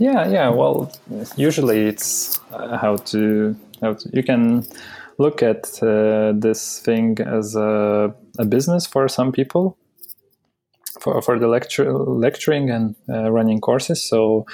[0.00, 0.54] Yeah, yeah.
[0.54, 0.90] Well,
[1.36, 2.40] usually it's
[2.80, 4.64] how to how to, you can
[5.18, 9.76] look at this thing as a a business for some people
[11.00, 14.04] for, for the lecture lecturing and uh, running courses.
[14.04, 14.46] So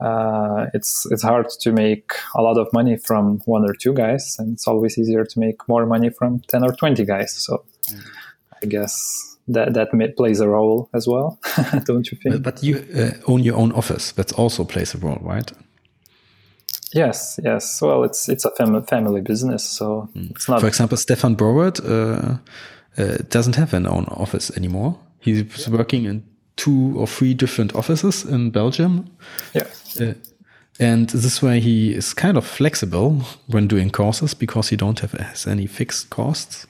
[0.00, 4.36] uh, it's it's hard to make a lot of money from one or two guys
[4.38, 7.32] and it's always easier to make more money from 10 or 20 guys.
[7.32, 8.00] So mm.
[8.62, 11.38] i guess that that may, plays a role as well
[11.84, 12.42] don't you think?
[12.42, 14.12] But you uh, own your own office.
[14.12, 15.50] That also plays a role right
[16.94, 17.80] Yes, yes.
[17.82, 20.30] Well, it's it's a fam- family business, so mm.
[20.30, 20.60] it's not.
[20.60, 22.38] For example, Stefan Browet, uh,
[22.98, 24.98] uh, doesn't have an own office anymore.
[25.20, 25.74] He's yeah.
[25.74, 26.24] working in
[26.56, 29.10] two or three different offices in Belgium.
[29.54, 29.66] Yeah.
[30.00, 30.14] Uh,
[30.80, 35.12] and this way he is kind of flexible when doing courses because he don't have
[35.12, 36.66] has any fixed costs.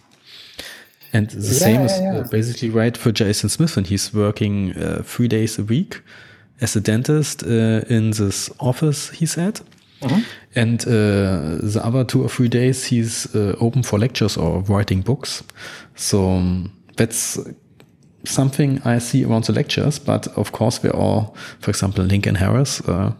[1.13, 5.03] And the yeah, same is yeah, basically right for Jason Smith, and he's working uh,
[5.05, 6.03] three days a week
[6.61, 9.11] as a dentist uh, in this office.
[9.11, 9.61] He said,
[10.01, 10.21] Mm-hmm.
[10.55, 15.03] And uh, the other two or three days, he's uh, open for lectures or writing
[15.03, 15.43] books.
[15.95, 17.39] So um, that's
[18.25, 22.81] something I see around the lectures, but of course, we're all, for example, Lincoln Harris,
[22.89, 23.13] uh,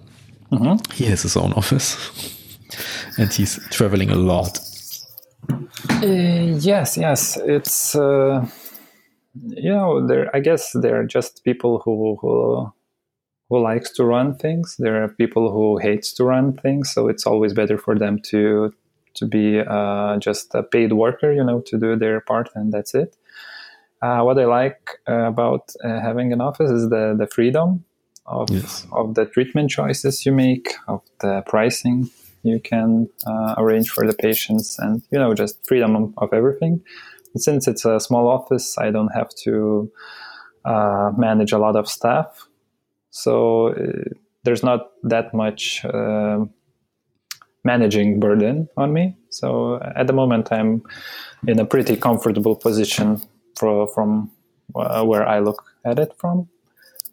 [0.53, 0.93] mm-hmm.
[0.93, 1.97] he has his own office
[3.19, 4.59] and he's traveling a lot.
[5.51, 8.47] Uh, yes, yes, it's uh,
[9.35, 10.35] you know, there.
[10.35, 12.73] I guess there are just people who who
[13.49, 14.77] who likes to run things.
[14.79, 18.73] There are people who hates to run things, so it's always better for them to
[19.15, 22.95] to be uh, just a paid worker, you know, to do their part, and that's
[22.95, 23.17] it.
[24.01, 27.85] Uh, what I like uh, about uh, having an office is the the freedom
[28.27, 28.87] of yes.
[28.93, 32.11] of the treatment choices you make, of the pricing
[32.43, 36.83] you can uh, arrange for the patients, and you know, just freedom of, everything.
[37.37, 39.91] since it's a small office, I don't have to
[40.65, 42.48] uh, manage a lot of staff,
[43.11, 43.75] so
[44.45, 45.85] there's not that much
[47.65, 49.17] managing burden on me.
[49.31, 50.83] So at the moment, I'm
[51.47, 53.21] in a pretty comfortable position
[53.59, 54.31] for, from
[54.75, 56.49] uh, where I look at it from.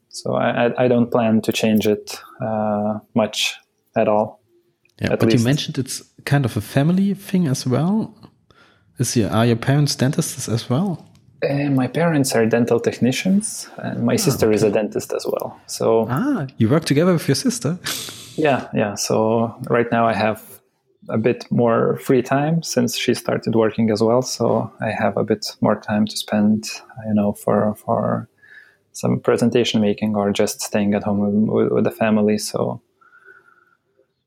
[0.10, 3.56] So I, I don't plan to change it uh, much
[3.96, 4.40] at all.
[5.02, 5.40] Yeah, at but least.
[5.40, 8.16] you mentioned it's kind of a family thing as well.
[8.98, 11.06] Is your, are your parents dentists as well?
[11.44, 14.56] Uh, my parents are dental technicians, and my ah, sister okay.
[14.56, 15.60] is a dentist as well.
[15.68, 17.78] So ah, you work together with your sister.
[18.36, 18.96] Yeah, yeah.
[18.96, 20.42] So right now I have
[21.10, 24.22] a bit more free time since she started working as well.
[24.22, 26.70] So I have a bit more time to spend,
[27.08, 28.28] you know, for for
[28.92, 32.38] some presentation making or just staying at home with, with the family.
[32.38, 32.82] So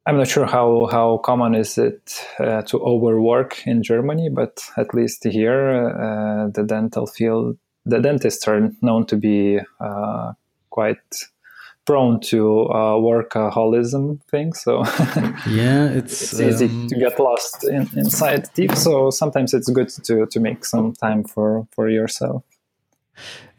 [0.09, 4.95] I'm not sure how how common is it uh, to overwork in Germany, but at
[4.95, 10.33] least here, uh, the dental field, the dentists are known to be uh,
[10.71, 11.29] quite
[11.85, 14.55] prone to uh, workaholism thing.
[14.55, 14.79] So
[15.47, 18.77] yeah, it's, it's easy um, to get lost in, inside deep.
[18.77, 22.45] So sometimes it's good to to make some time for for yourself.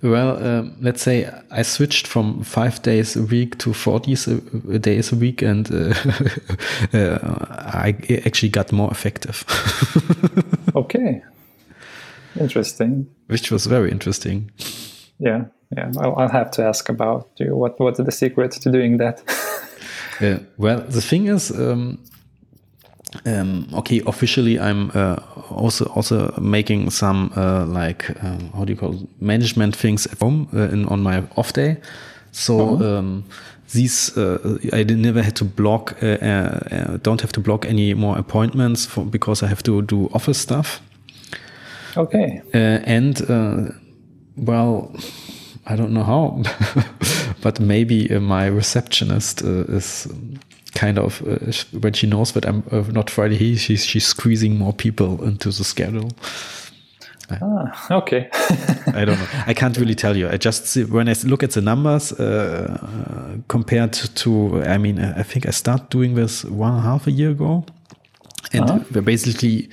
[0.02, 4.16] Well, um, let's say I switched from five days a week to 40
[4.80, 5.94] days a week, and uh,
[6.94, 7.20] uh,
[7.50, 7.96] I
[8.26, 9.44] actually got more effective.
[10.76, 11.22] okay.
[12.40, 13.08] Interesting.
[13.28, 14.52] Which was very interesting.
[15.20, 15.46] Yeah
[15.76, 17.56] yeah, I'll, I'll, have to ask about you.
[17.56, 19.22] What what's the secret to doing that?
[20.20, 22.04] yeah, well, the thing is, um,
[23.26, 25.16] um, okay, officially, I'm uh,
[25.50, 29.22] also also making some uh, like um, how do you call it?
[29.22, 31.78] management things at home uh, in, on my off day.
[32.32, 32.98] So uh-huh.
[32.98, 33.24] um,
[33.74, 38.18] these uh, I never had to block, uh, uh, don't have to block any more
[38.18, 40.82] appointments for, because I have to do office stuff.
[41.98, 43.20] Okay, and
[44.38, 44.92] well
[45.70, 46.42] I don't know how,
[47.42, 50.08] but maybe uh, my receptionist uh, is
[50.80, 54.58] kind of uh, when she knows that I'm uh, not Friday here, she's she's squeezing
[54.58, 56.10] more people into the schedule.
[57.32, 58.30] Ah, okay.
[58.94, 59.28] I don't know.
[59.46, 60.28] I can't really tell you.
[60.34, 65.24] I just see, when I look at the numbers uh, compared to, I mean, I
[65.24, 67.66] think I started doing this one and a half a year ago,
[68.54, 69.04] and uh -huh.
[69.04, 69.70] basically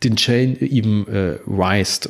[0.00, 2.08] didn't change, even uh, rise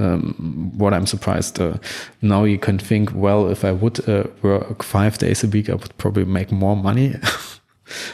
[0.00, 1.60] um, what I'm surprised.
[1.60, 1.76] Uh,
[2.20, 5.74] now you can think, well, if I would uh, work five days a week, I
[5.74, 7.14] would probably make more money.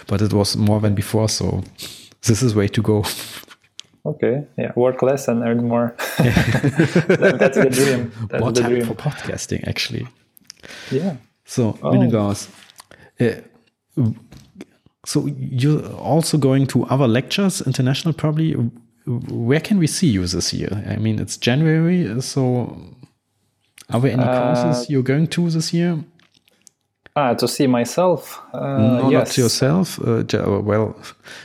[0.07, 1.63] but it was more than before, so
[2.23, 3.05] this is way to go.
[4.05, 5.95] Okay, yeah, work less and earn more.
[6.19, 8.13] that, that's the dream.
[8.31, 8.87] That's more the time dream.
[8.87, 10.07] for podcasting, actually.
[10.91, 11.17] Yeah.
[11.45, 12.35] So, oh.
[13.19, 13.41] Uh,
[15.05, 18.55] so you're also going to other lectures, international probably
[19.07, 20.85] where can we see you this year?
[20.89, 22.77] I mean, it's January, so
[23.91, 26.05] are there any uh, courses you're going to this year?
[27.17, 28.43] Ah, to see myself?
[28.53, 29.29] Uh, no, yes.
[29.29, 29.99] not yourself.
[30.01, 30.95] Uh, uh, well,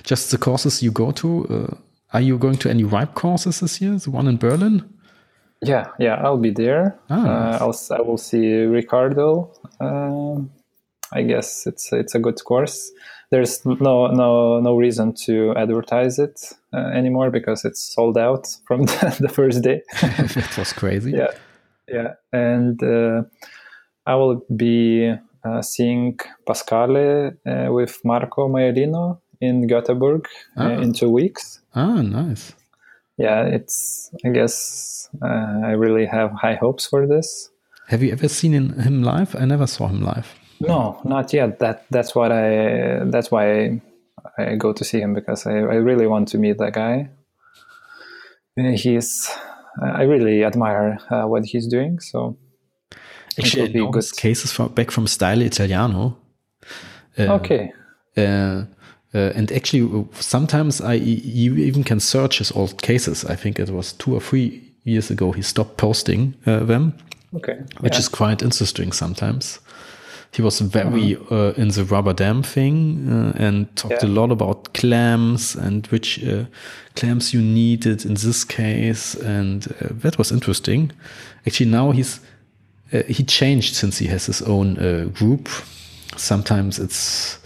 [0.04, 1.48] just the courses you go to.
[1.50, 1.76] Uh,
[2.14, 3.98] are you going to any RIPE courses this year?
[3.98, 4.84] The one in Berlin?
[5.62, 7.00] Yeah, yeah, I'll be there.
[7.10, 9.52] Ah, uh, I'll, I will see Ricardo.
[9.80, 10.52] Um,
[11.14, 12.92] I guess it's it's a good course
[13.32, 18.84] there's no no no reason to advertise it uh, anymore because it's sold out from
[18.86, 19.82] the, the first day.
[20.04, 21.12] it was crazy.
[21.12, 21.32] Yeah,
[21.88, 23.24] yeah, and uh,
[24.06, 25.16] I will be
[25.62, 30.26] seeing Pascale uh, with Marco Maiorino in Göteborg
[30.58, 30.82] uh, ah.
[30.82, 31.62] in two weeks.
[31.76, 32.54] Ah, nice.
[33.18, 34.12] Yeah, it's.
[34.26, 37.50] I guess uh, I really have high hopes for this.
[37.88, 39.36] Have you ever seen him live?
[39.36, 40.34] I never saw him live.
[40.60, 41.60] No, not yet.
[41.60, 43.82] That that's what I that's why
[44.38, 47.10] I, go to see him because I, I really want to meet that guy.
[48.56, 49.30] He's
[49.82, 52.00] I really admire uh, what he's doing.
[52.00, 52.38] So
[53.40, 54.12] actually, I good.
[54.18, 56.18] cases from back from Style Italiano.
[57.20, 57.72] Uh, okay.
[58.18, 58.64] Uh,
[59.14, 63.26] uh, and actually, sometimes I you even can search his old cases.
[63.26, 66.94] I think it was two or three years ago he stopped posting uh, them,
[67.36, 67.58] Okay.
[67.80, 68.00] which yeah.
[68.00, 69.60] is quite interesting sometimes.
[70.34, 74.10] He was very uh, in the rubber dam thing uh, and talked Yeah.
[74.10, 76.46] a lot about clamps and which uh,
[76.96, 80.92] clamps you needed in this case, and uh, that was interesting.
[81.46, 82.22] Actually, now he's
[82.94, 85.50] uh, he changed since he has his own uh, group.
[86.18, 87.38] Sometimes it's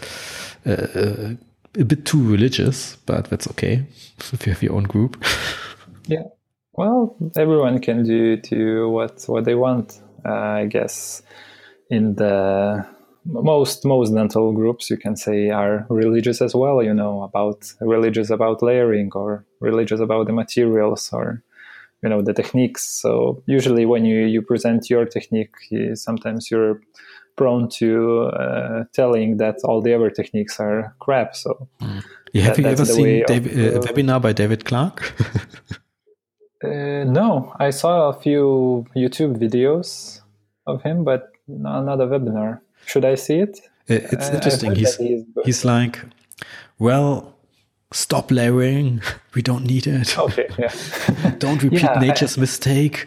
[0.66, 1.34] uh, uh,
[1.78, 3.84] a bit too religious, but that's okay
[4.32, 5.22] if you have your own group.
[6.08, 6.22] Yeah.
[6.72, 10.00] Well, everyone can do to what what they want.
[10.24, 11.22] Uh, I guess
[11.90, 12.86] in the
[13.24, 16.82] most most dental groups, you can say are religious as well.
[16.82, 21.42] You know about religious about layering or religious about the materials or
[22.06, 22.82] you know the techniques.
[23.02, 25.54] So usually when you you present your technique,
[25.94, 26.80] sometimes you're
[27.36, 27.90] prone to
[28.42, 31.34] uh, telling that all the other techniques are crap.
[31.34, 31.50] So
[32.32, 34.96] Yeah, have That- you ever seen of, David, uh, a webinar by David Clark?
[36.64, 40.20] Uh, no, I saw a few YouTube videos
[40.66, 42.60] of him, but no, not a webinar.
[42.86, 43.60] Should I see it?
[43.88, 44.74] It's interesting.
[44.74, 45.44] He's that he is good.
[45.44, 46.00] he's like,
[46.78, 47.35] well,
[47.92, 49.00] stop layering.
[49.34, 50.16] We don't need it.
[50.26, 50.72] Okay, yeah.
[51.38, 53.06] Don't repeat Yeah, I- nature's mistake.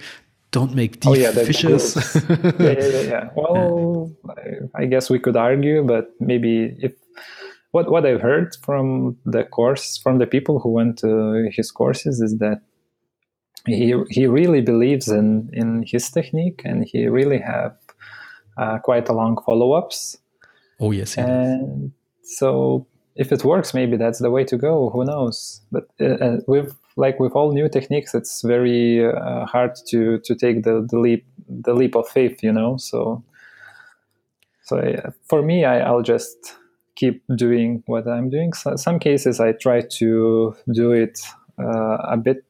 [0.51, 1.95] Don't make deep oh yeah, fishes.
[2.30, 3.30] yeah, yeah, yeah.
[3.36, 6.93] Well, I, I guess we could argue, but maybe if
[7.71, 12.19] what what I've heard from the course from the people who went to his courses
[12.19, 12.61] is that
[13.67, 17.75] he he really believes in in his technique and he really have
[18.57, 20.17] uh, quite a long follow ups.
[20.80, 21.91] oh yes, and
[22.23, 22.88] so
[23.20, 25.61] if it works maybe that's the way to go who knows?
[25.72, 30.36] But uh, uh, with like with all new techniques it's very uh, hard to to
[30.36, 32.78] take the, the leap the leap of faith you know?
[32.78, 33.24] So
[34.63, 34.76] so
[35.28, 36.55] for me I, i'll just
[36.95, 38.53] keep doing what i'm doing.
[38.53, 41.20] So, some cases i try to do it
[41.59, 42.45] uh, a bit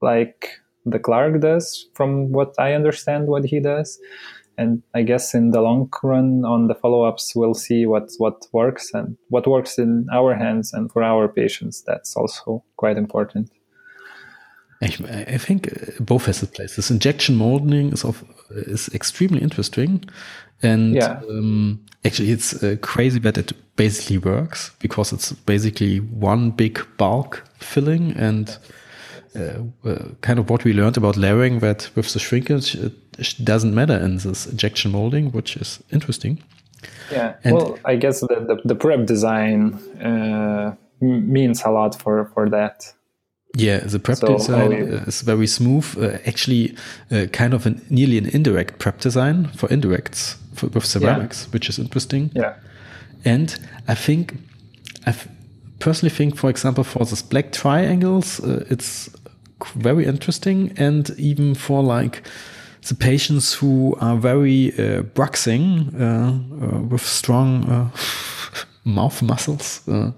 [0.00, 3.98] like the clark does from what i understand what he does
[4.60, 8.94] and I guess in the long run, on the follow-ups, we'll see what what works
[8.94, 11.82] and what works in our hands and for our patients.
[11.86, 13.50] That's also quite important.
[14.82, 16.76] I, think uh, both has a place.
[16.76, 20.04] This injection molding is of is extremely interesting,
[20.62, 21.20] and Yeah.
[21.28, 27.42] um, actually it's uh, crazy that it basically works because it's basically one big bulk
[27.58, 28.58] filling and.
[29.34, 32.92] Uh, kind of what we learned about layering that with the shrinkage it
[33.44, 36.42] doesn't matter in this injection molding, which is interesting.
[37.12, 37.34] Yeah.
[37.44, 42.50] And- well, I guess the the, the prep design uh, means a lot for for
[42.50, 42.94] that.
[43.56, 45.96] Yeah, the prep So, design is very smooth.
[45.98, 46.76] Uh, actually,
[47.10, 51.68] uh, kind of an nearly an indirect prep design for indirects for, with ceramics, which
[51.68, 52.30] is interesting.
[52.34, 52.54] Yeah.
[53.24, 53.58] And
[53.88, 54.34] I think,
[55.06, 55.14] I
[55.78, 59.10] personally think, for example, for these black triangles, uh, it's
[59.74, 60.72] very interesting.
[60.76, 62.22] And even for like
[62.88, 66.32] the patients who are very uh, bruxing uh,
[66.76, 67.90] uh, with strong uh,
[68.84, 70.12] mouth muscles, uh,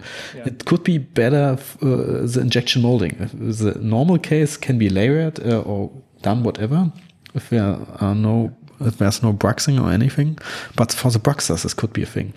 [0.46, 1.86] it could be better uh,
[2.26, 3.16] the injection molding.
[3.32, 5.90] The normal case can be layered uh, or
[6.22, 6.92] done whatever
[7.34, 10.38] if there are no if there's no bruxing or anything.
[10.76, 12.32] But for the bruxers, this could be a thing.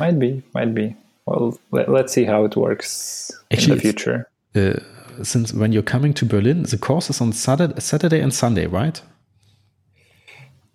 [0.00, 0.42] Might be.
[0.54, 0.94] Might be.
[1.26, 4.28] Well, let, let's see how it works Actually, in the future.
[4.54, 4.74] uh,
[5.22, 9.00] since when you're coming to Berlin, the course is on Saturday, Saturday and Sunday, right?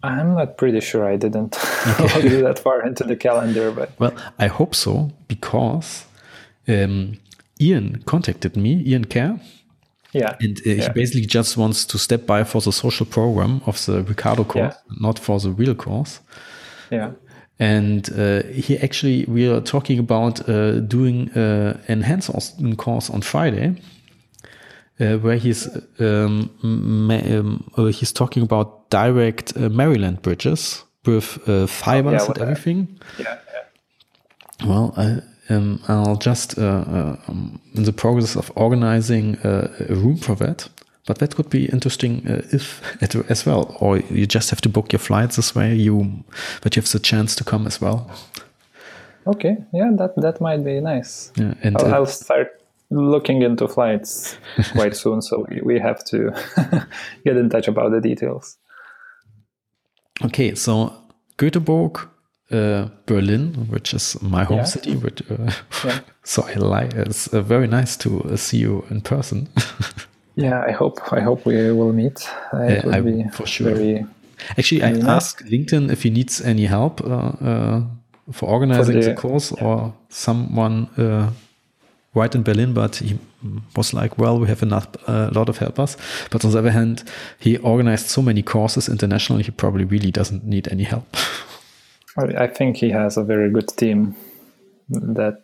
[0.04, 1.06] I'm not pretty sure.
[1.06, 1.56] I didn't
[2.00, 6.06] look that far into the calendar, but Well, I hope so because
[6.68, 7.20] um,
[7.60, 9.40] Ian contacted me, Ian Kerr,
[10.14, 10.36] yeah.
[10.40, 14.02] and uh, he basically just wants to step by for the social program of the
[14.04, 14.96] Ricardo course, Yeah.
[15.00, 16.20] not for the real course.
[16.90, 17.12] Yeah.
[17.60, 23.22] And uh, he actually, we are talking about uh, doing uh, an hands-on course on
[23.22, 23.76] Friday,
[25.02, 25.68] uh, where he's
[26.00, 32.50] um, ma- um, he's talking about direct uh, Maryland bridges with uh, fibers with and
[32.50, 33.00] everything.
[33.18, 33.38] Yeah.
[33.54, 34.68] yeah.
[34.68, 39.96] Well, I, um, I'll just uh, uh, um, in the process of organizing uh, a
[39.96, 40.70] room for that.
[41.08, 42.82] But that could be interesting uh, if
[43.30, 45.74] as well, or you just have to book your flights this way.
[45.74, 46.24] You,
[46.62, 48.12] but you have the chance to come as well.
[49.26, 49.58] Okay.
[49.74, 51.32] Yeah, that that might be nice.
[51.36, 52.61] Yeah, and I'll, uh, I'll start
[52.92, 54.38] looking into flights
[54.74, 56.32] quite soon, so we, we have to
[57.26, 58.58] get in touch about the details.
[60.26, 60.94] Okay, so
[61.38, 62.08] Göteborg,
[62.52, 64.66] uh, Berlin, which is my home Yeah.
[64.66, 65.52] city, which, uh,
[65.86, 66.00] Yeah.
[66.24, 66.94] so I like.
[66.94, 69.48] It's uh, very nice to uh, see you in person.
[70.36, 72.28] Yeah, I hope I hope we will meet.
[72.54, 73.74] Uh, it Yeah, would I- be for sure.
[73.74, 74.06] Very,
[74.58, 75.04] Actually, I nice.
[75.08, 77.82] asked LinkedIn if he needs any help uh, uh,
[78.32, 81.30] for organizing For the, the- course or someone uh,
[82.14, 83.18] right in Berlin, but he
[83.76, 85.98] was like, well, we have enough, a uh, lot of helpers.
[86.30, 87.04] But on the other hand,
[87.40, 91.16] he organized so many courses internationally, he probably really doesn't need any help.
[92.18, 94.16] I think he has a very good team
[94.90, 95.44] that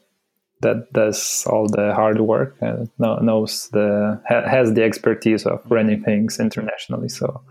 [0.62, 6.40] that does all the hard work and knows the has the expertise of running things
[6.40, 7.10] internationally.
[7.10, 7.42] So,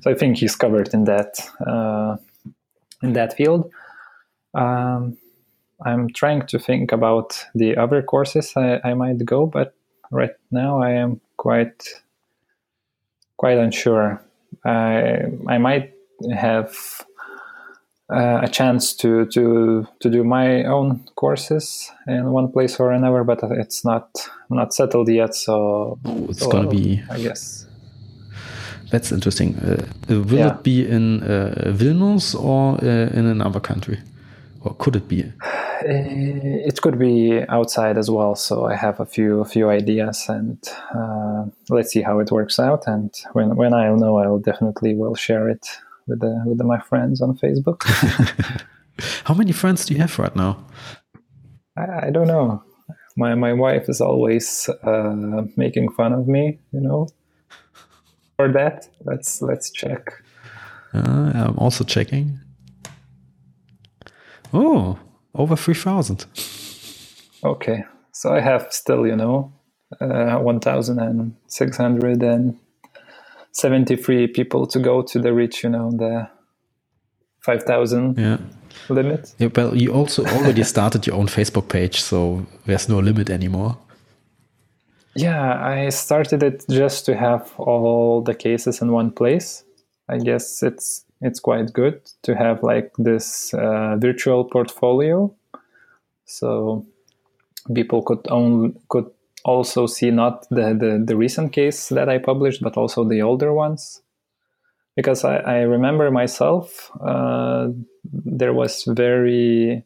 [0.00, 2.16] so I think he's covered in that uh,
[3.02, 3.70] in that field.
[4.54, 5.16] Um,
[5.84, 9.74] I'm trying to think about the other courses I, I might go, but
[10.10, 11.82] right now I am quite
[13.36, 14.22] quite unsure.
[14.64, 15.92] I I might
[16.34, 16.74] have
[18.12, 23.24] uh, a chance to to to do my own courses in one place or another,
[23.24, 24.08] but it's not
[24.48, 25.34] not settled yet.
[25.34, 27.02] So oh, it's so gonna be.
[27.10, 27.66] I guess
[28.90, 29.56] that's interesting.
[29.56, 30.54] Uh, will yeah.
[30.54, 33.98] it be in uh, Vilnius or uh, in another country,
[34.62, 35.32] or could it be?
[35.76, 38.34] Uh, it could be outside as well.
[38.34, 40.58] So I have a few a few ideas, and
[40.94, 42.86] uh, let's see how it works out.
[42.86, 45.66] And when when I know, I'll definitely will share it
[46.06, 47.82] with the, with the, my friends on Facebook.
[49.24, 50.64] How many friends do you have right now?
[51.76, 52.62] I, I don't know.
[53.16, 57.08] My my wife is always uh, making fun of me, you know,
[58.36, 58.88] for that.
[59.04, 60.22] Let's let's check.
[60.94, 62.38] Uh, I'm also checking.
[64.52, 64.98] Oh,
[65.36, 66.26] over three thousand.
[67.44, 69.52] Okay, so I have still, you know,
[70.00, 72.58] uh, one thousand and six hundred and
[73.56, 76.28] 73 people to go to the reach, you know, the
[77.40, 78.36] 5,000 yeah.
[78.90, 79.34] limit.
[79.38, 83.78] Yeah, well, you also already started your own Facebook page, so there's no limit anymore.
[85.14, 89.64] Yeah, I started it just to have all the cases in one place.
[90.06, 95.34] I guess it's it's quite good to have like this uh, virtual portfolio,
[96.24, 96.84] so
[97.74, 99.10] people could own could
[99.44, 103.52] also see not the, the, the recent case that I published, but also the older
[103.52, 104.02] ones.
[104.96, 107.68] Because I, I remember myself, uh,
[108.12, 109.84] there was very.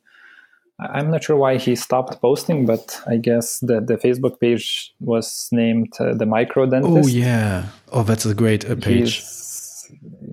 [0.78, 5.48] I'm not sure why he stopped posting, but I guess the, the Facebook page was
[5.52, 7.06] named uh, the Micro Dentist.
[7.06, 9.16] Oh yeah, oh that's a great uh, page.
[9.16, 9.49] He's,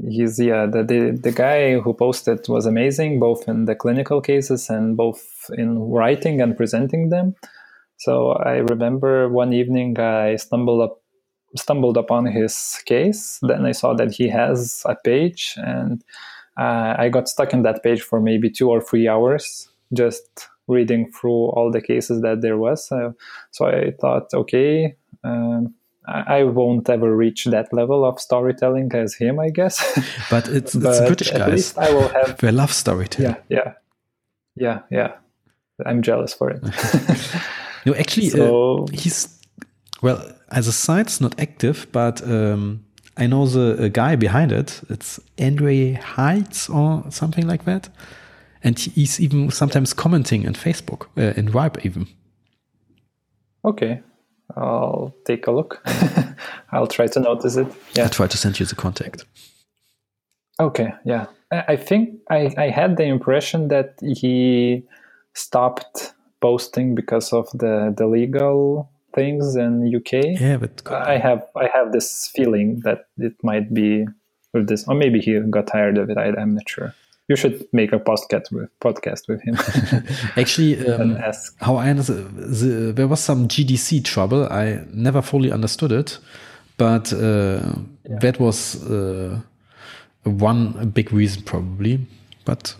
[0.10, 4.70] he's yeah the, the the guy who posted was amazing, both in the clinical cases
[4.70, 7.36] and both in writing and presenting them.
[7.98, 11.02] So I remember one evening I stumbled up
[11.56, 13.40] stumbled upon his case.
[13.42, 16.04] Then I saw that he has a page, and
[16.58, 21.12] uh, I got stuck in that page for maybe two or three hours, just reading
[21.12, 22.92] through all the cases that there was.
[22.92, 23.12] Uh,
[23.52, 24.96] so I thought, okay.
[25.24, 25.74] Um,
[26.08, 29.78] I won't ever reach that level of storytelling as him, I guess.
[30.30, 31.42] But it's, it's but British guys.
[31.42, 32.38] At least I will have.
[32.38, 33.36] They love storytelling.
[33.50, 33.74] Yeah, yeah,
[34.56, 35.12] yeah, yeah.
[35.86, 36.64] I'm jealous for it.
[37.86, 39.40] No, actually, uh, so, uh, he's
[40.02, 42.84] well as a site's not active, but um,
[43.16, 44.82] I know the uh, guy behind it.
[44.90, 47.88] It's Andre Heights or something like that,
[48.62, 52.08] and he's even sometimes commenting on Facebook uh, in Ripe even.
[53.64, 54.02] Okay,
[54.56, 55.82] I'll take a look.
[56.72, 57.68] I'll try to notice it.
[57.94, 59.26] Yeah, I'll try to send you the contact.
[60.60, 61.28] Okay, yeah.
[61.52, 64.84] I think I, I had the impression that he
[65.34, 70.40] stopped posting because of the the legal things in UK.
[70.40, 74.06] Yeah, but I have I have this feeling that it might be
[74.54, 76.18] with this, or maybe he got tired of it.
[76.18, 76.94] I, am not sure.
[77.28, 79.58] You should make a podcast with podcast with him.
[80.38, 81.18] Actually, um,
[81.60, 84.48] how I understand, the, there was some GDC trouble.
[84.50, 86.20] I never fully understood it,
[86.78, 88.20] but uh, yeah.
[88.22, 89.42] that was uh,
[90.24, 92.00] one big reason probably.
[92.46, 92.76] But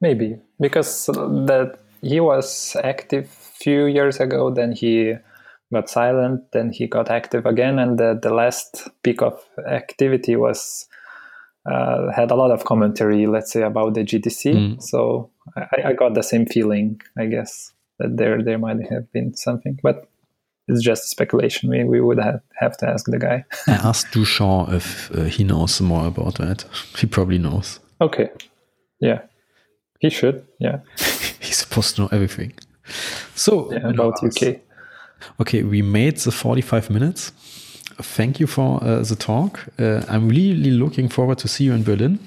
[0.00, 5.14] maybe because that he was active few years ago then he
[5.72, 10.86] got silent then he got active again and the, the last peak of activity was
[11.66, 14.82] uh, had a lot of commentary let's say about the gdc mm.
[14.82, 19.34] so I, I, got the same feeling i guess that there there might have been
[19.34, 20.08] something but
[20.68, 24.72] it's just speculation we, we would have, have to ask the guy i asked Duchamp
[24.72, 26.64] if uh, he knows more about that
[26.96, 28.30] he probably knows okay
[29.00, 29.20] yeah
[29.98, 30.78] he should yeah
[31.40, 32.52] he's supposed to know everything.
[33.34, 34.60] So yeah, about UK.
[35.40, 37.32] Okay, we made the 45 minutes.
[38.02, 39.60] Thank you for uh, the talk.
[39.78, 42.18] Uh, I'm really looking forward to see you in Berlin.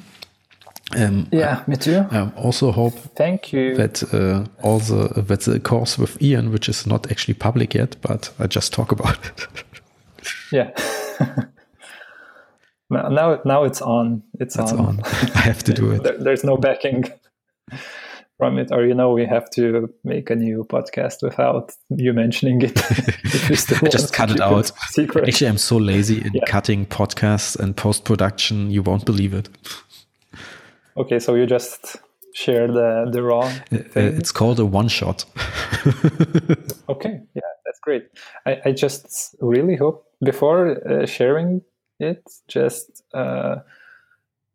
[0.96, 2.06] Um, yeah, me too.
[2.12, 6.70] I also hope thank you that uh, all the that the course with Ian, which
[6.70, 9.48] is not actually public yet, but I just talk about it.
[10.52, 10.72] yeah.
[12.90, 14.24] now, now it's on.
[14.40, 14.80] It's, it's on.
[14.80, 15.02] on.
[15.36, 16.04] I have to do it.
[16.04, 17.06] There, there's no backing
[18.38, 22.62] from it, or you know, we have to make a new podcast without you mentioning
[22.62, 22.76] it.
[23.92, 24.72] just cut it out.
[24.90, 25.28] Secret.
[25.28, 26.44] Actually, I'm so lazy in yeah.
[26.48, 28.72] cutting podcasts and post production.
[28.72, 29.50] You won't believe it.
[30.98, 31.98] Okay, so you just
[32.34, 33.46] share the the raw.
[33.72, 35.26] Uh, it's called a one shot.
[36.90, 38.04] okay, yeah, that's great.
[38.46, 41.62] I, I just really hope before uh, sharing
[42.00, 43.04] it, just.
[43.14, 43.58] Uh,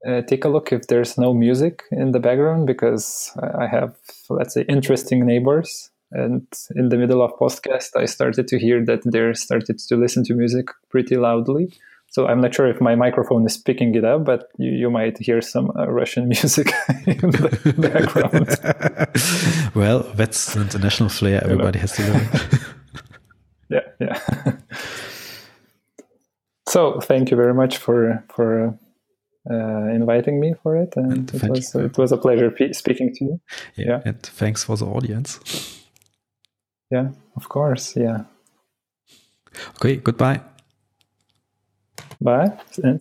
[0.07, 3.97] uh, take a look if there's no music in the background because I have,
[4.31, 5.91] let's say, interesting neighbors.
[6.11, 10.25] And in the middle of podcast, I started to hear that they started to listen
[10.25, 11.73] to music pretty loudly.
[12.11, 15.19] So I'm not sure if my microphone is picking it up, but you, you might
[15.19, 16.73] hear some uh, Russian music
[17.07, 18.49] in the background.
[19.75, 22.29] well, that's the international flair everybody has to learn.
[23.69, 24.53] yeah, yeah.
[26.67, 28.79] so thank you very much for for
[29.51, 33.25] uh, inviting me for it, and, and it was it was a pleasure speaking to
[33.25, 33.41] you.
[33.77, 35.41] Yeah, yeah, and thanks for the audience.
[36.91, 37.97] Yeah, of course.
[37.97, 38.25] Yeah.
[39.77, 39.97] Okay.
[39.97, 40.41] Goodbye.
[42.21, 42.59] Bye.